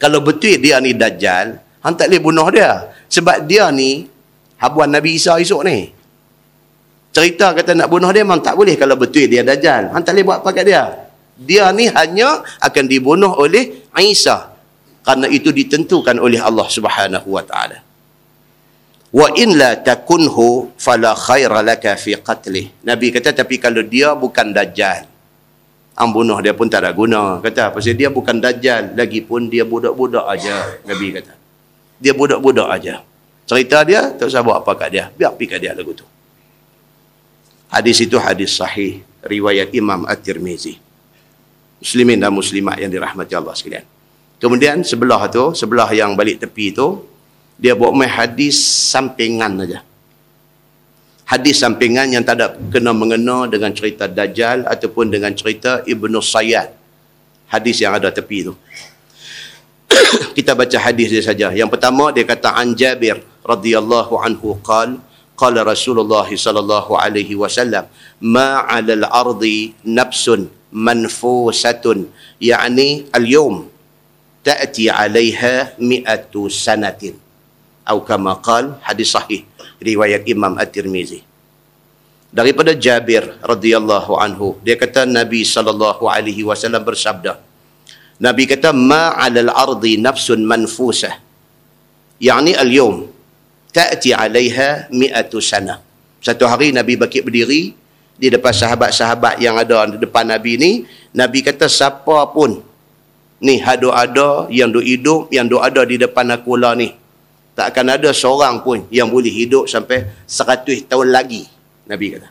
[0.00, 2.88] Kalau betul dia ni dajjal hang tak boleh bunuh dia.
[3.12, 4.08] Sebab dia ni
[4.56, 5.92] habuan Nabi Isa esok ni.
[7.12, 9.92] Cerita kata nak bunuh dia memang tak boleh kalau betul dia dajjal.
[9.92, 10.84] Hang tak boleh buat apa kat dia.
[11.36, 14.56] Dia ni hanya akan dibunuh oleh Isa.
[15.04, 17.84] Karena itu ditentukan oleh Allah Subhanahu wa taala.
[19.08, 24.52] Wa in la takunhu fala khaira laka fi qatlih nabi kata tapi kalau dia bukan
[24.52, 25.08] dajjal
[25.98, 27.42] am bunuh dia pun tak ada guna.
[27.42, 28.94] Kata pasal dia bukan dajjal.
[28.94, 31.34] Lagi pun dia budak-budak aja nabi kata.
[31.98, 33.02] Dia budak-budak aja.
[33.44, 35.04] Cerita dia tak usah buat apa kat dia.
[35.10, 36.06] Biar pergi kat dia lagu tu.
[37.68, 39.02] Hadis itu hadis sahih.
[39.18, 40.78] Riwayat Imam At-Tirmizi.
[41.82, 43.86] Muslimin dan muslimat yang dirahmati Allah sekalian.
[44.38, 47.02] Kemudian sebelah tu, sebelah yang balik tepi tu,
[47.58, 49.82] dia buat main hadis sampingan saja.
[51.28, 56.72] Hadis sampingan yang tak ada kena mengena dengan cerita Dajjal ataupun dengan cerita Ibnu Sayyad.
[57.52, 58.56] Hadis yang ada tepi tu.
[60.36, 61.46] kita baca hadis dia saja.
[61.52, 64.96] Yang pertama dia kata an Jabir radhiyallahu anhu qala
[65.38, 67.84] qala Rasulullah sallallahu alaihi wasallam
[68.36, 70.50] ma 'alal ardi nafsun
[70.88, 72.10] manfusatun
[72.42, 72.88] yani
[73.18, 73.70] al-yawm
[74.48, 77.14] ta'ti 'alayha mi'atu sanatin
[77.88, 79.40] atau kama qal hadis sahih
[79.82, 81.22] riwayat Imam At-Tirmizi.
[82.28, 87.40] Daripada Jabir radhiyallahu anhu dia kata Nabi sallallahu alaihi wasallam bersabda
[88.18, 91.14] Nabi kata ma 'alal ardi nafsun manfusah.
[92.18, 93.06] Yani al-yawm
[93.70, 95.78] ta'ti 'alayha mi'atu sana.
[96.18, 97.78] Satu hari Nabi bakit berdiri
[98.18, 100.70] di depan sahabat-sahabat yang ada di depan Nabi ni
[101.14, 102.58] Nabi kata siapa pun
[103.38, 106.90] ni hadu ada yang duk hidup yang duk ada di depan aku lah ni
[107.58, 111.42] tak akan ada seorang pun yang boleh hidup sampai 100 tahun lagi
[111.90, 112.28] Nabi kata.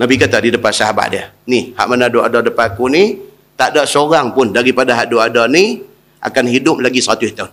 [0.00, 3.20] Nabi kata di depan sahabat dia ni hak mana duk ada depan aku ni
[3.60, 5.84] tak ada seorang pun daripada hak duk ada ni
[6.24, 7.52] akan hidup lagi 100 tahun.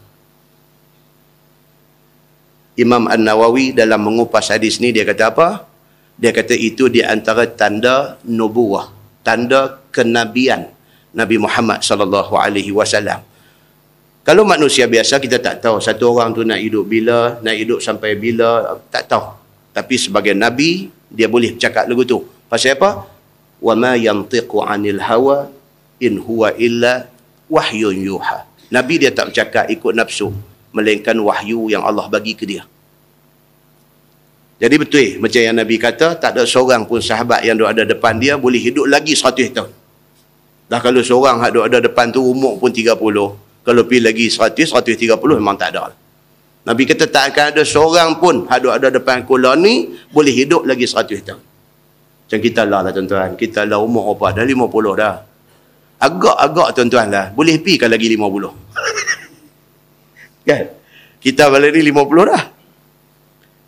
[2.79, 5.67] Imam An-Nawawi dalam mengupas hadis ni dia kata apa?
[6.15, 8.95] Dia kata itu di antara tanda nubuah,
[9.27, 10.71] tanda kenabian
[11.11, 13.27] Nabi Muhammad sallallahu alaihi wasallam.
[14.27, 18.19] Kalau manusia biasa kita tak tahu satu orang tu nak hidup bila, nak hidup sampai
[18.19, 19.23] bila, tak tahu.
[19.71, 22.27] Tapi sebagai nabi dia boleh cakap lagu tu.
[22.51, 23.07] Pasal apa?
[23.63, 25.47] Wa ma yantiqu 'anil hawa
[26.03, 27.07] in huwa illa
[27.47, 28.43] wahyun yuha.
[28.67, 30.35] Nabi dia tak bercakap ikut nafsu,
[30.75, 32.67] melainkan wahyu yang Allah bagi ke dia.
[34.59, 38.35] Jadi betul macam yang Nabi kata, tak ada seorang pun sahabat yang ada depan dia
[38.35, 39.71] boleh hidup lagi 100 tahun.
[40.67, 45.19] Dah kalau seorang yang ada depan tu umur pun 30, kalau pergi lagi 100, 130
[45.35, 45.91] memang tak ada.
[46.63, 50.87] Nabi kata tak akan ada seorang pun yang ada depan kula ni boleh hidup lagi
[50.87, 51.43] 100 tahun.
[52.27, 53.35] Macam kita lah lah tuan-tuan.
[53.35, 54.39] Kita lah umur apa?
[54.39, 55.15] Dah 50 dah.
[55.99, 57.35] Agak-agak tuan-tuan lah.
[57.35, 58.19] Boleh pergi kan lagi 50.
[60.47, 60.63] kan?
[61.19, 62.43] Kita balik ni 50 dah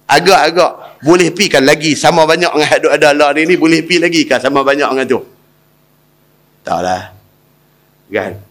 [0.10, 0.72] agak-agak
[1.06, 4.26] boleh pi kan lagi sama banyak dengan hadut ada Allah ni, ni boleh pi lagi
[4.26, 5.22] kan sama banyak dengan tu
[6.66, 7.14] taklah
[8.10, 8.49] kan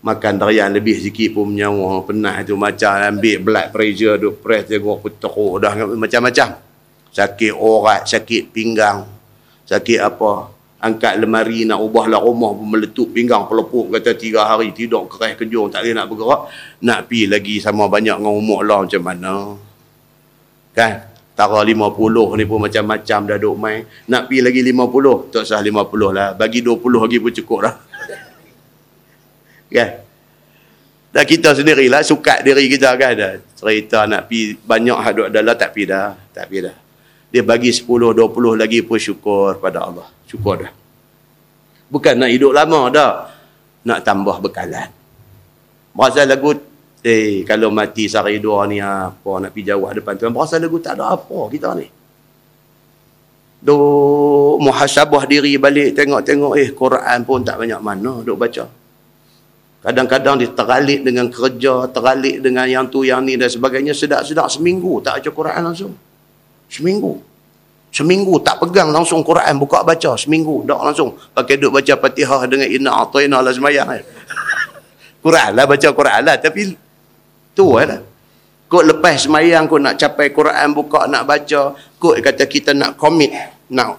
[0.00, 5.04] makan darian lebih sikit pun menyawa penat tu macam ambil blood pressure duk press tengok
[5.20, 6.48] teruk dah macam-macam
[7.12, 9.04] sakit orat sakit pinggang
[9.68, 14.72] sakit apa angkat lemari nak ubah lah rumah pun meletup pinggang pelepuk kata tiga hari
[14.72, 16.42] tidur keras kejung tak boleh nak bergerak
[16.80, 19.34] nak pi lagi sama banyak dengan umur Allah macam mana
[20.70, 20.92] Kan?
[21.34, 23.88] Tara 50 ni pun macam-macam dah duk main.
[24.12, 26.36] Nak pergi lagi 50, tak sah 50 lah.
[26.36, 27.74] Bagi 20 lagi pun cukup dah.
[29.70, 29.90] Kan?
[31.10, 33.32] Dan kita sendirilah suka diri kita kan dah.
[33.58, 36.14] Cerita nak pergi banyak hadut adalah tak pergi dah.
[36.30, 36.76] Tak pergi dah.
[37.30, 40.06] Dia bagi 10, 20 lagi pun syukur pada Allah.
[40.30, 40.72] Syukur dah.
[41.90, 43.12] Bukan nak hidup lama dah.
[43.86, 44.90] Nak tambah bekalan.
[45.90, 46.54] Masa lagu
[47.00, 50.36] Eh, kalau mati sehari dua ni apa nak pergi jawab depan Tuhan.
[50.36, 51.88] Berasa lagu tak ada apa kita ni.
[53.60, 58.68] Duk muhasabah diri balik tengok-tengok eh Quran pun tak banyak mana duk baca.
[59.80, 63.96] Kadang-kadang dia teralik dengan kerja, teralik dengan yang tu yang ni dan sebagainya.
[63.96, 65.92] Sedap-sedap seminggu tak baca Quran langsung.
[66.68, 67.16] Seminggu.
[67.90, 70.14] Seminggu tak pegang langsung Quran buka baca.
[70.20, 71.16] Seminggu tak langsung.
[71.32, 73.88] Pakai duk baca patihah dengan inna atayna lah semayang.
[75.24, 76.36] Quran lah baca Quran lah.
[76.36, 76.76] Tapi
[77.56, 78.10] tu lah
[78.70, 83.34] kok lepas semayang kok nak capai Quran buka nak baca kok kata kita nak komit
[83.74, 83.98] nak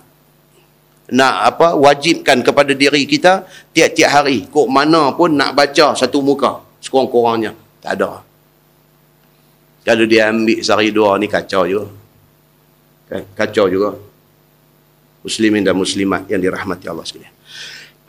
[1.11, 3.43] nak apa wajibkan kepada diri kita
[3.75, 4.47] tiap-tiap hari.
[4.47, 7.51] Kok mana pun nak baca satu muka sekurang-kurangnya.
[7.83, 8.23] Tak ada.
[9.83, 11.87] Kalau dia ambil sehari dua ni kacau juga.
[13.11, 13.27] Kan?
[13.35, 13.99] kacau juga.
[15.21, 17.33] Muslimin dan muslimat yang dirahmati Allah sekalian.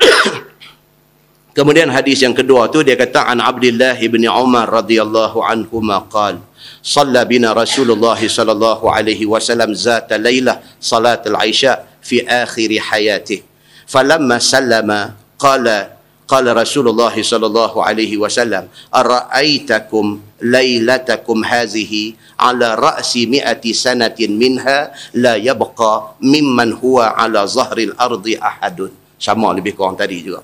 [1.57, 6.41] Kemudian hadis yang kedua tu dia kata an Abdullah bin Umar radhiyallahu anhu maqal
[6.83, 13.41] Salla bina Rasulullah sallallahu alaihi wasallam zata lailah salat al-Isha fi akhir hayatih.
[13.87, 15.95] Falamma sallama qala
[16.27, 26.19] qala Rasulullah sallallahu alaihi wasallam ara'aitakum lailatakum hazihi ala ra'si mi'ati sanatin minha la yabqa
[26.19, 28.91] mimman huwa ala zahril ardi ahadun.
[29.23, 30.43] Sama lebih kurang tadi juga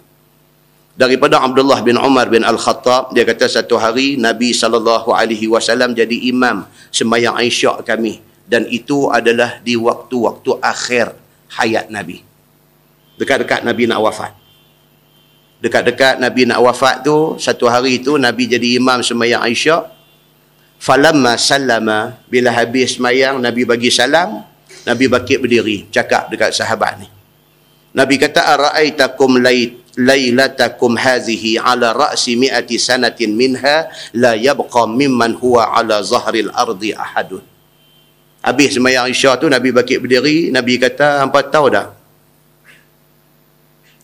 [0.99, 6.27] daripada Abdullah bin Umar bin Al-Khattab dia kata satu hari Nabi sallallahu alaihi wasallam jadi
[6.35, 8.19] imam sembahyang Isyak kami
[8.51, 11.15] dan itu adalah di waktu-waktu akhir
[11.53, 12.25] hayat Nabi.
[13.19, 14.33] Dekat-dekat Nabi nak wafat.
[15.59, 19.91] Dekat-dekat Nabi nak wafat tu satu hari tu Nabi jadi imam sembahyang Isyak
[20.79, 24.47] falamma sallama bila habis sembahyang Nabi bagi salam
[24.87, 27.09] Nabi bakit berdiri cakap dekat sahabat ni.
[27.91, 35.75] Nabi kata ara'aitakum lait lailatakum hazihi ala ra'si mi'ati sanatin minha la yabqa mimman huwa
[35.75, 37.43] ala zahril ardi ahadun
[38.43, 41.87] habis semayang isya tu Nabi bakit berdiri Nabi kata hampa tahu dah?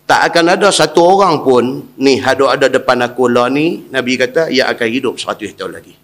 [0.05, 1.65] Tak akan ada satu orang pun
[1.97, 5.97] ni hadut ada depan aku lah ni Nabi kata ia akan hidup 100 tahun lagi.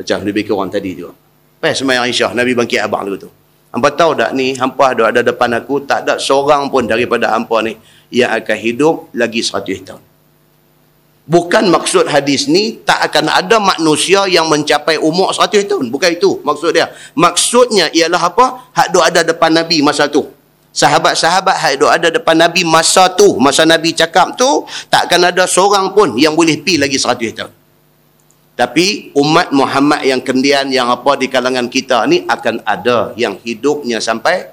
[0.00, 1.12] Macam lebih kurang tadi tu.
[1.60, 3.30] Pas semayang isya Nabi bangkit abang dulu tu.
[3.76, 7.60] Hampa tahu tak ni hampa ada ada depan aku tak ada seorang pun daripada hampa
[7.60, 7.76] ni
[8.08, 10.05] yang akan hidup lagi 100 tahun.
[11.26, 15.90] Bukan maksud hadis ni tak akan ada manusia yang mencapai umur 100 tahun.
[15.90, 16.94] Bukan itu maksud dia.
[17.18, 18.70] Maksudnya ialah apa?
[18.70, 20.30] Hak duk ada depan Nabi masa tu.
[20.70, 23.42] Sahabat-sahabat hak duk ada depan Nabi masa tu.
[23.42, 27.52] Masa Nabi cakap tu, tak akan ada seorang pun yang boleh pi lagi 100 tahun.
[28.56, 33.98] Tapi umat Muhammad yang kendian yang apa di kalangan kita ni akan ada yang hidupnya
[33.98, 34.46] sampai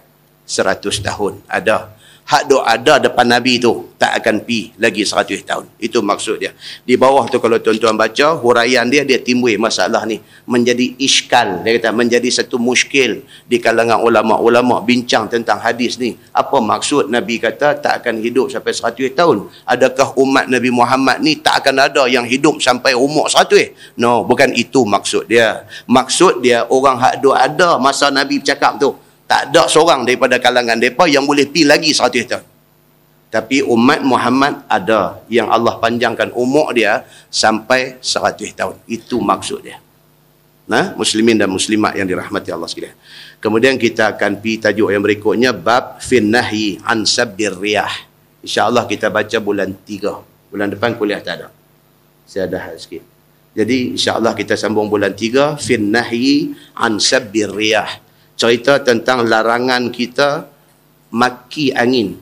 [0.50, 1.38] 100 tahun.
[1.46, 5.66] Ada hak duk ada depan Nabi tu tak akan pi lagi 100 tahun.
[5.80, 6.52] Itu maksud dia.
[6.84, 11.80] Di bawah tu kalau tuan-tuan baca huraian dia dia timbul masalah ni menjadi iskal dia
[11.80, 16.20] kata menjadi satu muskil di kalangan ulama-ulama bincang tentang hadis ni.
[16.36, 19.38] Apa maksud Nabi kata tak akan hidup sampai 100 tahun?
[19.64, 24.00] Adakah umat Nabi Muhammad ni tak akan ada yang hidup sampai umur 100?
[24.00, 25.64] No, bukan itu maksud dia.
[25.88, 30.78] Maksud dia orang hak duk ada masa Nabi bercakap tu tak ada seorang daripada kalangan
[30.78, 32.46] mereka yang boleh pi lagi 100 tahun.
[33.34, 37.02] Tapi umat Muhammad ada yang Allah panjangkan umur dia
[37.34, 38.76] sampai 100 tahun.
[38.86, 39.82] Itu maksud dia.
[40.70, 42.94] Nah, muslimin dan muslimat yang dirahmati Allah sekalian.
[43.42, 47.92] Kemudian kita akan pi tajuk yang berikutnya bab fin nahyi an sabbir riyah.
[48.46, 50.54] Insya-Allah kita baca bulan 3.
[50.54, 51.48] Bulan depan kuliah tak ada.
[52.30, 53.02] Saya ada hal sikit.
[53.58, 57.90] Jadi insya-Allah kita sambung bulan 3 fin nahyi an sabbir riyah
[58.34, 60.50] cerita tentang larangan kita
[61.14, 62.18] maki angin.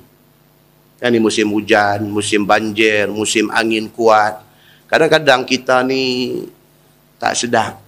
[1.02, 4.38] Kan ni musim hujan, musim banjir, musim angin kuat.
[4.86, 6.36] Kadang-kadang kita ni
[7.18, 7.80] tak sedang.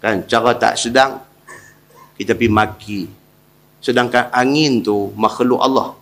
[0.00, 1.20] Kan cara tak sedang
[2.16, 3.00] kita pergi maki.
[3.78, 5.94] Sedangkan angin tu makhluk Allah.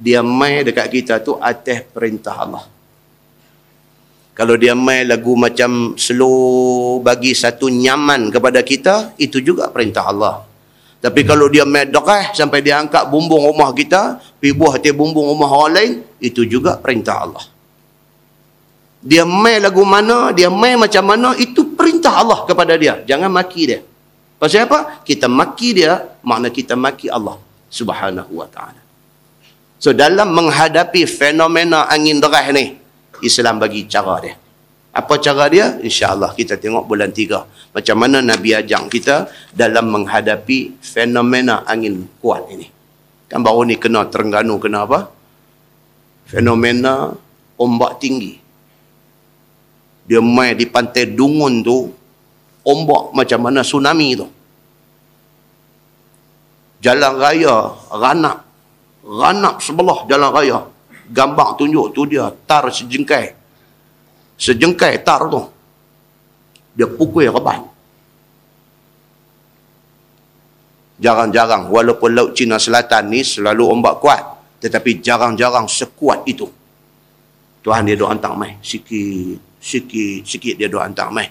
[0.00, 2.64] Dia mai dekat kita tu atas perintah Allah.
[4.36, 10.45] Kalau dia mai lagu macam slow bagi satu nyaman kepada kita, itu juga perintah Allah.
[11.06, 15.30] Tapi kalau dia mai derah sampai dia angkat bumbung rumah kita, pergi buah hati bumbung
[15.30, 17.46] rumah orang lain, itu juga perintah Allah.
[19.06, 23.06] Dia mai lagu mana, dia mai macam mana, itu perintah Allah kepada dia.
[23.06, 23.86] Jangan maki dia.
[24.34, 24.98] Pasal apa?
[25.06, 27.38] Kita maki dia, makna kita maki Allah
[27.70, 28.82] subhanahu wa ta'ala.
[29.78, 32.82] So dalam menghadapi fenomena angin derah ni,
[33.22, 34.34] Islam bagi cara dia.
[34.96, 35.76] Apa cara dia?
[35.76, 37.44] InsyaAllah kita tengok bulan tiga.
[37.76, 42.64] Macam mana Nabi ajak kita dalam menghadapi fenomena angin kuat ini.
[43.28, 45.12] Kan baru ni kena Terengganu, kena apa?
[46.24, 47.12] Fenomena
[47.60, 48.40] ombak tinggi.
[50.08, 51.92] Dia main di pantai Dungun tu,
[52.64, 54.26] ombak macam mana tsunami tu.
[56.80, 57.56] Jalan raya,
[57.92, 58.38] ranak.
[59.04, 60.58] Ranak sebelah jalan raya
[61.06, 63.45] gambar tunjuk tu dia tar sejengkai
[64.36, 65.42] sejengkai tar tu
[66.76, 67.64] dia pukul reban
[70.96, 74.22] jarang-jarang walaupun laut Cina Selatan ni selalu ombak kuat
[74.60, 76.48] tetapi jarang-jarang sekuat itu.
[77.60, 78.56] Tuhan dia doa hantar mai.
[78.62, 81.28] Sikit sikit sikit dia doa hantar mai.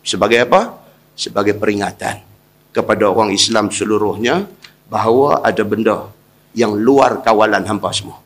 [0.00, 0.74] Sebagai apa?
[1.18, 2.22] Sebagai peringatan
[2.70, 4.46] kepada orang Islam seluruhnya
[4.86, 6.12] bahawa ada benda
[6.56, 8.20] yang luar kawalan hampa semua.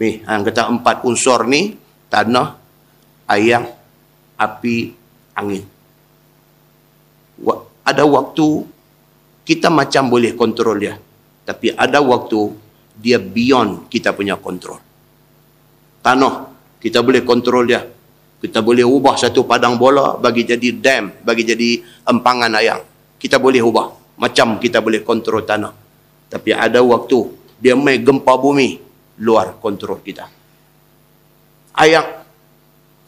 [0.00, 1.76] Ni, yang kata empat unsur ni,
[2.08, 2.56] tanah,
[3.30, 3.62] air,
[4.34, 4.76] api,
[5.38, 5.64] angin.
[7.86, 8.66] Ada waktu,
[9.46, 10.94] kita macam boleh kontrol dia.
[11.46, 12.54] Tapi ada waktu,
[12.94, 14.78] dia beyond kita punya kontrol.
[16.04, 17.82] Tanah, kita boleh kontrol dia.
[18.40, 22.78] Kita boleh ubah satu padang bola bagi jadi dam, bagi jadi empangan air.
[23.20, 24.16] Kita boleh ubah.
[24.20, 25.72] Macam kita boleh kontrol tanah.
[26.28, 27.18] Tapi ada waktu,
[27.60, 28.80] dia main gempa bumi,
[29.20, 30.28] luar kontrol kita.
[31.76, 32.19] Ayat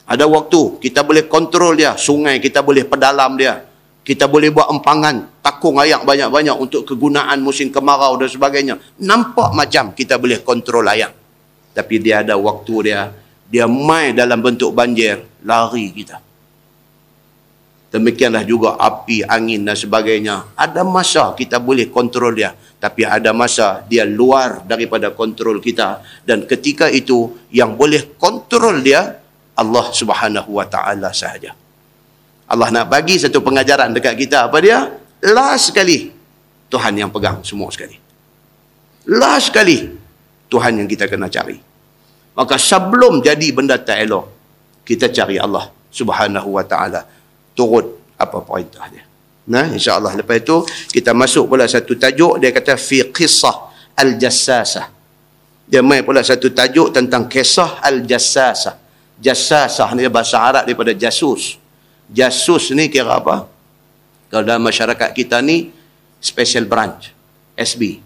[0.07, 3.63] ada waktu kita boleh kontrol dia, sungai kita boleh pedalam dia.
[4.03, 8.75] Kita boleh buat empangan, takung ayak banyak-banyak untuk kegunaan musim kemarau dan sebagainya.
[8.99, 11.15] Nampak macam kita boleh kontrol ayak.
[11.71, 13.15] Tapi dia ada waktu dia,
[13.47, 16.19] dia mai dalam bentuk banjir, lari kita.
[17.95, 20.51] Demikianlah juga api, angin dan sebagainya.
[20.59, 26.43] Ada masa kita boleh kontrol dia tapi ada masa dia luar daripada kontrol kita dan
[26.51, 29.22] ketika itu yang boleh kontrol dia
[29.59, 31.53] Allah Subhanahu wa taala sahaja.
[32.49, 34.93] Allah nak bagi satu pengajaran dekat kita apa dia?
[35.23, 36.13] Last sekali
[36.69, 37.97] Tuhan yang pegang semua sekali.
[39.09, 39.89] Last sekali
[40.53, 41.57] Tuhan yang kita kena cari.
[42.33, 44.25] Maka sebelum jadi benda tak elok,
[44.89, 47.05] kita cari Allah subhanahu wa ta'ala.
[47.53, 49.05] Turut apa perintah dia.
[49.53, 50.17] Nah, insyaAllah.
[50.17, 50.57] Lepas itu,
[50.97, 52.41] kita masuk pula satu tajuk.
[52.41, 54.87] Dia kata, fi qisah al-jassasah.
[55.69, 58.82] Dia main pula satu tajuk tentang kisah al-jassasah.
[59.21, 61.59] Jassasah ni bahasa Arab daripada jasus.
[62.09, 63.49] Jasus ni kira apa?
[64.33, 65.69] Kalau dalam masyarakat kita ni,
[66.23, 67.13] special branch.
[67.53, 68.01] SB.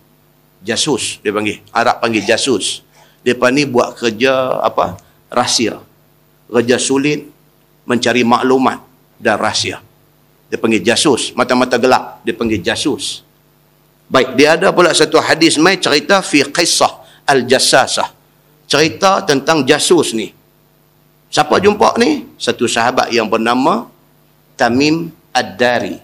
[0.66, 1.62] Jasus, dia panggil.
[1.70, 2.82] Arab panggil jasus.
[3.22, 4.98] Depa ni buat kerja apa?
[5.30, 5.78] Rahsia.
[6.46, 7.26] Kerja sulit
[7.86, 8.82] mencari maklumat
[9.18, 9.82] dan rahsia.
[10.46, 11.34] Dia panggil jasus.
[11.34, 12.22] Mata-mata gelap.
[12.22, 13.26] Dia panggil jasus.
[14.06, 18.14] Baik, dia ada pula satu hadis mai cerita fi qissah al-jassasah.
[18.70, 20.30] Cerita tentang jasus ni.
[21.26, 22.26] Siapa jumpa ni?
[22.38, 23.90] Satu sahabat yang bernama
[24.54, 25.98] Tamim Ad-Dari.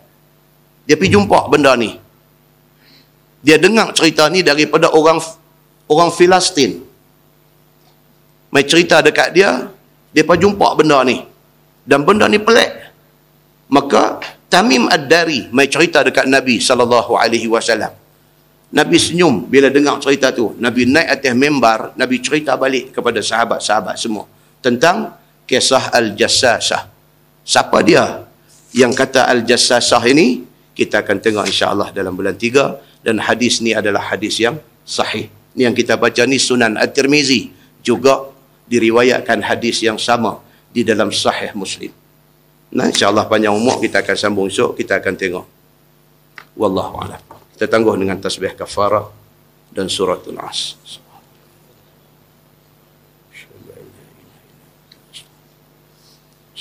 [0.85, 1.95] Dia pergi jumpa benda ni.
[3.43, 5.19] Dia dengar cerita ni daripada orang
[5.87, 6.83] orang Filistin.
[8.53, 9.73] Mai cerita dekat dia,
[10.13, 11.23] dia pun jumpa benda ni.
[11.83, 12.93] Dan benda ni pelik.
[13.73, 14.21] Maka
[14.53, 17.95] Tamim Ad-Dari mai cerita dekat Nabi sallallahu alaihi wasallam.
[18.73, 20.53] Nabi senyum bila dengar cerita tu.
[20.61, 24.29] Nabi naik atas membar, Nabi cerita balik kepada sahabat-sahabat semua
[24.63, 26.89] tentang kisah Al-Jassasah.
[27.43, 28.25] Siapa dia
[28.73, 30.47] yang kata Al-Jassasah ini?
[30.73, 34.57] Kita akan tengok insya-Allah dalam bulan 3 dan hadis ni adalah hadis yang
[34.89, 35.29] sahih.
[35.53, 37.53] Ni yang kita baca ni Sunan At-Tirmizi
[37.85, 38.33] juga
[38.71, 40.41] diriwayatkan hadis yang sama
[40.73, 41.93] di dalam sahih Muslim.
[42.73, 45.45] Nah, insya-Allah panjang umur kita akan sambung esok, kita akan tengok.
[46.57, 47.21] Wallahu a'lam.
[47.53, 49.13] Kita tangguh dengan tasbih kafarah
[49.69, 50.81] dan suratul As.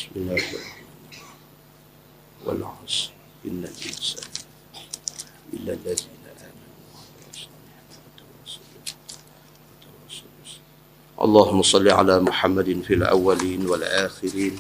[0.02, 2.42] Bismillahirrahmanirrahim.
[2.42, 3.14] Wal 'asr.
[3.46, 4.42] Innal insana
[5.54, 6.10] illa allazi
[11.22, 14.56] اللهم صل على محمد في الأولين والآخرين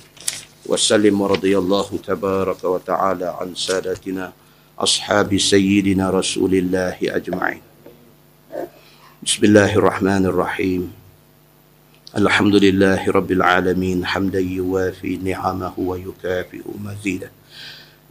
[0.69, 4.34] وسلم ورضي الله تبارك وتعالى عن سادتنا
[4.77, 7.61] أصحاب سيدنا رسول الله أجمعين
[9.26, 11.01] بسم الله الرحمن الرحيم
[12.11, 17.31] الحمد لله رب العالمين حمدا يوافي نعمه ويكافئ مزيده.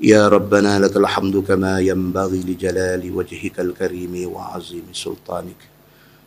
[0.01, 5.60] يا ربنا لك الحمد كما ينبغي لجلال وجهك الكريم وعظيم سلطانك.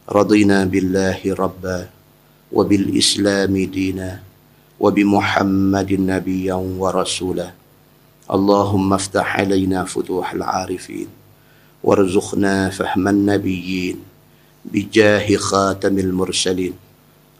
[0.06, 1.90] رضينا بالله ربا
[2.52, 4.20] وبالإسلام دينا
[4.80, 7.50] وبمحمد نبيا ورسولا.
[8.32, 11.08] اللهم افتح علينا فتوح العارفين.
[11.84, 13.98] وارزقنا فهم النبيين
[14.66, 16.74] بجاه خاتم المرسلين.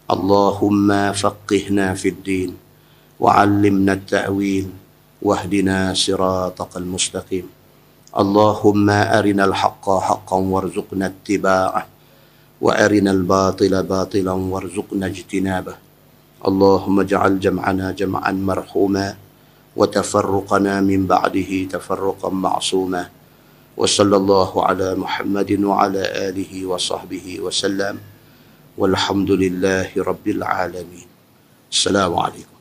[0.04, 2.52] اللهم فقهنا في الدين
[3.20, 4.68] وعلمنا التأويل
[5.22, 7.48] واهدنا صراطك المستقيم.
[8.12, 11.84] اللهم أرنا الحق حقا وارزقنا اتباعه
[12.62, 15.76] وأرنا الباطل باطلا وارزقنا اجتنابه.
[16.48, 19.16] اللهم اجعل جمعنا جمعا مرحوما
[19.76, 23.04] وتفرقنا من بعده تفرقا معصوما.
[23.78, 28.13] وصلى الله على محمد وعلى آله وصحبه وسلم.
[28.78, 31.08] والحمد لله رب العالمين.
[31.72, 32.53] السلام عليكم.